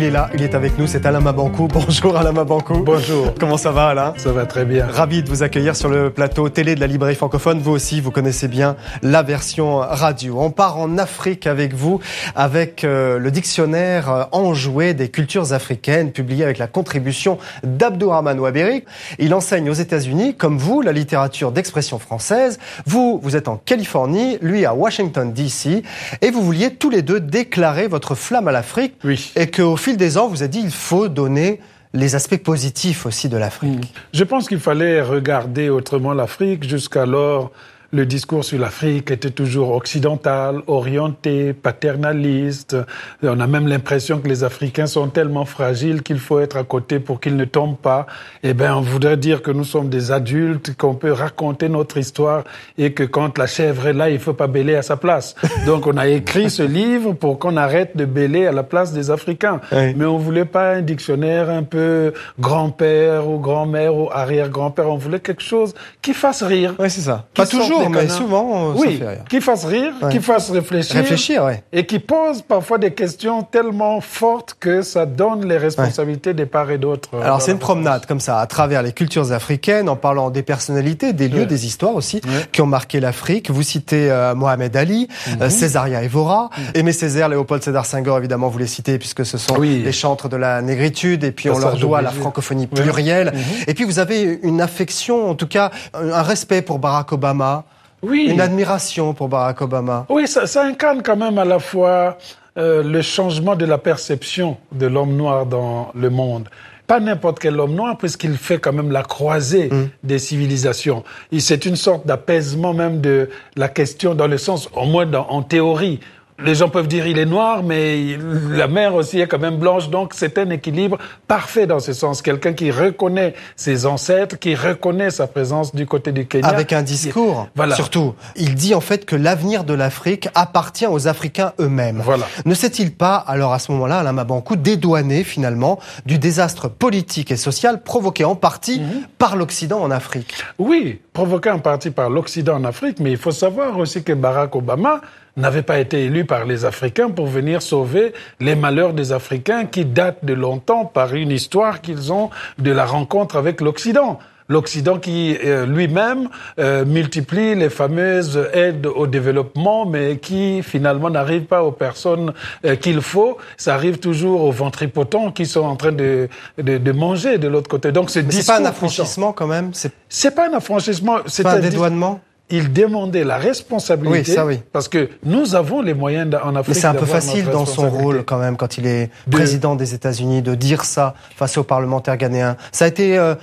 [0.00, 1.68] Il est là, il est avec nous, c'est Alain Mabankou.
[1.72, 2.82] Bonjour Alain Mabankou.
[2.82, 3.34] Bonjour.
[3.38, 4.14] Comment ça va Alain?
[4.16, 4.86] Ça va très bien.
[4.86, 7.60] Ravi de vous accueillir sur le plateau télé de la librairie francophone.
[7.60, 10.40] Vous aussi, vous connaissez bien la version radio.
[10.40, 12.00] On part en Afrique avec vous,
[12.34, 18.84] avec euh, le dictionnaire euh, enjoué des cultures africaines, publié avec la contribution d'Abdourahman Ouaberi.
[19.18, 22.58] Il enseigne aux États-Unis, comme vous, la littérature d'expression française.
[22.86, 25.84] Vous, vous êtes en Californie, lui à Washington DC,
[26.22, 28.94] et vous vouliez tous les deux déclarer votre flamme à l'Afrique.
[29.04, 29.30] Oui.
[29.36, 31.60] Et qu'au fil des ans, vous a dit il faut donner
[31.92, 33.92] les aspects positifs aussi de l'Afrique.
[34.14, 37.50] Je pense qu'il fallait regarder autrement l'Afrique jusqu'alors
[37.92, 42.76] le discours sur l'Afrique était toujours occidental, orienté, paternaliste.
[43.22, 47.00] On a même l'impression que les Africains sont tellement fragiles qu'il faut être à côté
[47.00, 48.06] pour qu'ils ne tombent pas.
[48.44, 52.44] Eh bien, on voudrait dire que nous sommes des adultes, qu'on peut raconter notre histoire
[52.78, 55.34] et que quand la chèvre est là, il faut pas bêler à sa place.
[55.66, 59.10] Donc, on a écrit ce livre pour qu'on arrête de bêler à la place des
[59.10, 59.60] Africains.
[59.72, 64.88] Mais on voulait pas un dictionnaire un peu grand-père ou grand-mère ou arrière-grand-père.
[64.88, 66.74] On voulait quelque chose qui fasse rire.
[66.78, 67.26] Oui, c'est ça.
[67.34, 69.24] Pas toujours mais souvent, oui, ça fait rire.
[69.28, 70.96] qui fasse rire, qui fasse réfléchir.
[70.96, 71.62] Réfléchir, ouais.
[71.72, 76.70] Et qui pose parfois des questions tellement fortes que ça donne les responsabilités des parts
[76.70, 77.10] et d'autres.
[77.14, 80.42] Euh, Alors c'est une promenade comme ça, à travers les cultures africaines, en parlant des
[80.42, 82.20] personnalités, des lieux, des histoires aussi,
[82.52, 83.50] qui ont marqué l'Afrique.
[83.50, 85.08] Vous citez euh, Mohamed Ali,
[85.38, 89.38] mm Césaria Evora, mm Aimé Césaire, Léopold Sédar Senghor, évidemment, vous les citez, puisque ce
[89.38, 93.32] sont les chantres de la négritude, et puis on leur doit la francophonie plurielle.
[93.34, 93.40] Mhm.
[93.66, 97.64] Et puis vous avez une affection, en tout cas, un respect pour Barack Obama.
[98.02, 98.28] Oui.
[98.30, 100.06] Une admiration pour Barack Obama.
[100.08, 102.16] Oui, ça, ça incarne quand même à la fois
[102.56, 106.48] euh, le changement de la perception de l'homme noir dans le monde.
[106.86, 109.88] Pas n'importe quel homme noir, puisqu'il fait quand même la croisée mm.
[110.02, 111.04] des civilisations.
[111.38, 115.42] C'est une sorte d'apaisement même de la question, dans le sens, au moins dans, en
[115.42, 116.00] théorie,
[116.44, 118.18] les gens peuvent dire il est noir, mais
[118.50, 119.90] la mer aussi est quand même blanche.
[119.90, 122.22] Donc c'est un équilibre parfait dans ce sens.
[122.22, 126.48] Quelqu'un qui reconnaît ses ancêtres, qui reconnaît sa présence du côté du Kenya.
[126.48, 127.74] Avec un discours, voilà.
[127.74, 128.14] surtout.
[128.36, 132.00] Il dit en fait que l'avenir de l'Afrique appartient aux Africains eux-mêmes.
[132.04, 132.26] Voilà.
[132.44, 137.36] Ne s'est-il pas, alors à ce moment-là, Alain Mabankou, dédouané finalement du désastre politique et
[137.36, 139.02] social provoqué en partie mhm.
[139.18, 140.44] par l'Occident en Afrique?
[140.58, 144.54] Oui, provoqué en partie par l'Occident en Afrique, mais il faut savoir aussi que Barack
[144.54, 145.00] Obama
[145.40, 149.84] n'avait pas été élu par les Africains pour venir sauver les malheurs des Africains qui
[149.84, 154.18] datent de longtemps par une histoire qu'ils ont de la rencontre avec l'Occident
[154.50, 156.28] l'Occident qui euh, lui-même
[156.58, 162.34] euh, multiplie les fameuses aides au développement, mais qui finalement n'arrive pas aux personnes
[162.66, 163.38] euh, qu'il faut.
[163.56, 166.28] Ça arrive toujours aux ventripotents qui sont en train de,
[166.58, 167.92] de, de manger de l'autre côté.
[167.92, 169.70] Donc c'est pas un affranchissement quand même.
[170.08, 171.18] C'est pas un affranchissement.
[171.26, 172.20] C'est un dédouanement?
[172.50, 174.18] Il demandait la responsabilité.
[174.18, 174.60] Oui, ça oui.
[174.72, 176.74] Parce que nous avons les moyens en Afrique.
[176.74, 179.94] Mais c'est un peu facile dans son rôle quand même, quand il est président des
[179.94, 182.56] États-Unis, de dire ça face aux parlementaires ghanéens.
[182.72, 183.34] Ça a été euh,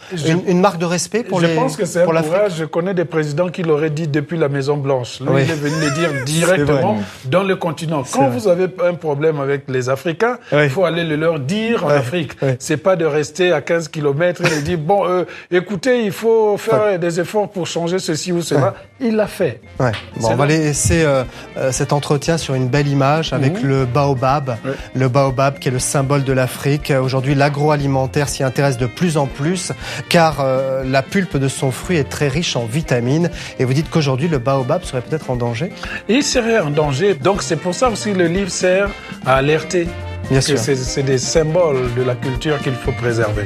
[0.47, 1.49] une, marque de respect pour les.
[1.49, 2.53] Je pense que c'est un courage.
[2.58, 5.20] Je connais des présidents qui l'auraient dit depuis la Maison Blanche.
[5.22, 8.03] Lui, il est venu le dire directement dans le continent.
[8.12, 11.89] Quand vous avez un problème avec les Africains, il faut aller le leur dire en
[11.89, 12.34] Afrique.
[12.60, 16.58] C'est pas de rester à 15 kilomètres et de dire bon, euh, écoutez, il faut
[16.58, 19.62] faire des efforts pour changer ceci ou cela il l'a fait.
[19.80, 19.91] Ouais.
[20.20, 21.24] Bon, on va laisser euh,
[21.58, 23.68] euh, cet entretien sur une belle image avec mhm.
[23.68, 24.58] le baobab.
[24.95, 26.91] Le baobab qui est le symbole de l'Afrique.
[26.91, 29.72] Aujourd'hui, l'agroalimentaire s'y intéresse de plus en plus
[30.10, 33.30] car euh, la pulpe de son fruit est très riche en vitamines.
[33.60, 35.72] Et vous dites qu'aujourd'hui, le baobab serait peut-être en danger?
[36.10, 37.14] Il serait en danger.
[37.14, 38.89] Donc c'est pour ça aussi que le livre sert
[39.26, 39.88] à alerter.
[40.30, 40.58] Bien sûr.
[40.58, 43.45] C'est des symboles de la culture qu'il faut préserver.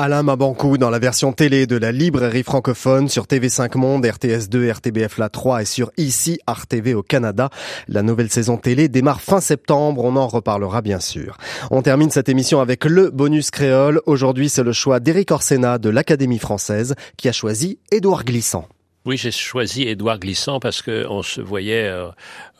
[0.00, 5.18] Alain Mabankou dans la version télé de la librairie francophone sur TV5 Monde, RTS2, RTBF
[5.18, 7.50] La 3 et sur ici RTV au Canada.
[7.88, 11.36] La nouvelle saison télé démarre fin septembre, on en reparlera bien sûr.
[11.72, 14.00] On termine cette émission avec le bonus créole.
[14.06, 18.68] Aujourd'hui, c'est le choix d'Éric Orsena de l'Académie française qui a choisi Édouard Glissant.
[19.04, 22.06] Oui, j'ai choisi Édouard Glissant parce qu'on se voyait euh,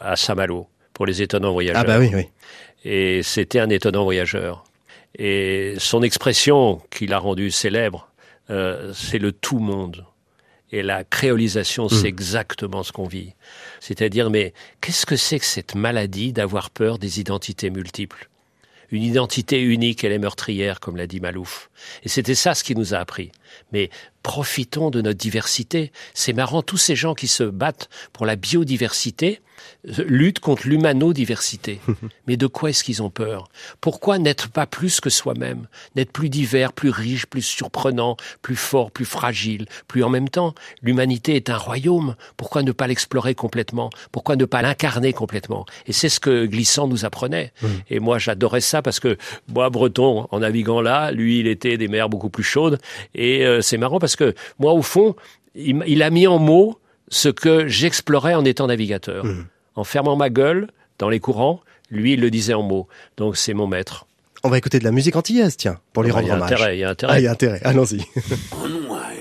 [0.01, 1.85] à Saint-Malo pour les étonnants voyageurs.
[1.85, 2.25] Ah bah oui, oui.
[2.85, 4.65] Et c'était un étonnant voyageur.
[5.17, 8.11] Et son expression qu'il a rendue célèbre,
[8.51, 10.05] euh, c'est le tout monde.
[10.71, 12.07] Et la créolisation, c'est hmm.
[12.07, 13.33] exactement ce qu'on vit.
[13.81, 18.29] C'est-à-dire, mais qu'est-ce que c'est que cette maladie d'avoir peur des identités multiples?
[18.91, 21.71] Une identité unique, elle est meurtrière, comme l'a dit Malouf.
[22.05, 23.33] Et c'était ça ce qui nous a appris.
[23.73, 23.91] Mais
[24.23, 25.93] profitons de notre diversité.
[26.15, 29.41] C'est marrant, tous ces gens qui se battent pour la biodiversité,
[29.85, 31.81] lutte contre l'humanodiversité.
[32.27, 33.49] Mais de quoi est-ce qu'ils ont peur?
[33.81, 38.91] Pourquoi n'être pas plus que soi-même N'être plus divers, plus riche, plus surprenant, plus fort,
[38.91, 42.15] plus fragile, plus en même temps L'humanité est un royaume.
[42.37, 43.91] Pourquoi ne pas l'explorer complètement?
[44.13, 45.67] Pourquoi ne pas l'incarner complètement?
[45.87, 47.53] Et c'est ce que Glissant nous apprenait.
[47.91, 49.17] Et moi, j'adorais ça parce que
[49.53, 52.79] moi, breton, en naviguant là, lui, il était des mers beaucoup plus chaudes.
[53.15, 55.15] Et euh, c'est marrant parce que moi, au fond,
[55.55, 56.79] il, a mis en mots
[57.11, 59.25] ce que j'explorais en étant navigateur
[59.75, 61.61] en fermant ma gueule dans les courants.
[61.91, 62.87] Lui, il le disait en mots.
[63.17, 64.07] Donc c'est mon maître.
[64.45, 66.51] On va écouter de la musique antillaise, tiens, pour lui rendre hommage.
[66.51, 67.13] Il y a intérêt, il y a intérêt.
[67.15, 67.61] Ah, il y a intérêt.
[67.65, 68.05] Allons-y.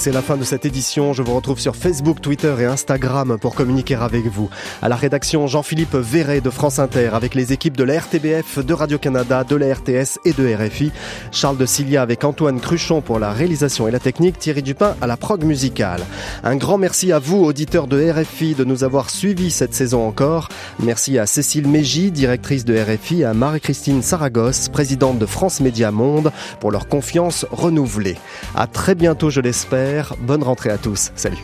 [0.00, 1.12] c'est la fin de cette édition.
[1.12, 4.48] Je vous retrouve sur Facebook, Twitter et Instagram pour communiquer avec vous.
[4.80, 8.72] À la rédaction, Jean-Philippe Verret de France Inter avec les équipes de la RTBF, de
[8.72, 10.90] Radio-Canada, de la RTS et de RFI.
[11.32, 14.38] Charles de Cilia avec Antoine Cruchon pour la réalisation et la technique.
[14.38, 16.00] Thierry Dupin à la prog musicale.
[16.44, 20.48] Un grand merci à vous, auditeurs de RFI, de nous avoir suivis cette saison encore.
[20.78, 26.32] Merci à Cécile Mégy, directrice de RFI, à Marie-Christine Saragosse, présidente de France Média Monde,
[26.58, 28.16] pour leur confiance renouvelée.
[28.54, 29.89] À très bientôt, je l'espère.
[30.20, 31.12] Bonne rentrée à tous.
[31.16, 31.38] Salut.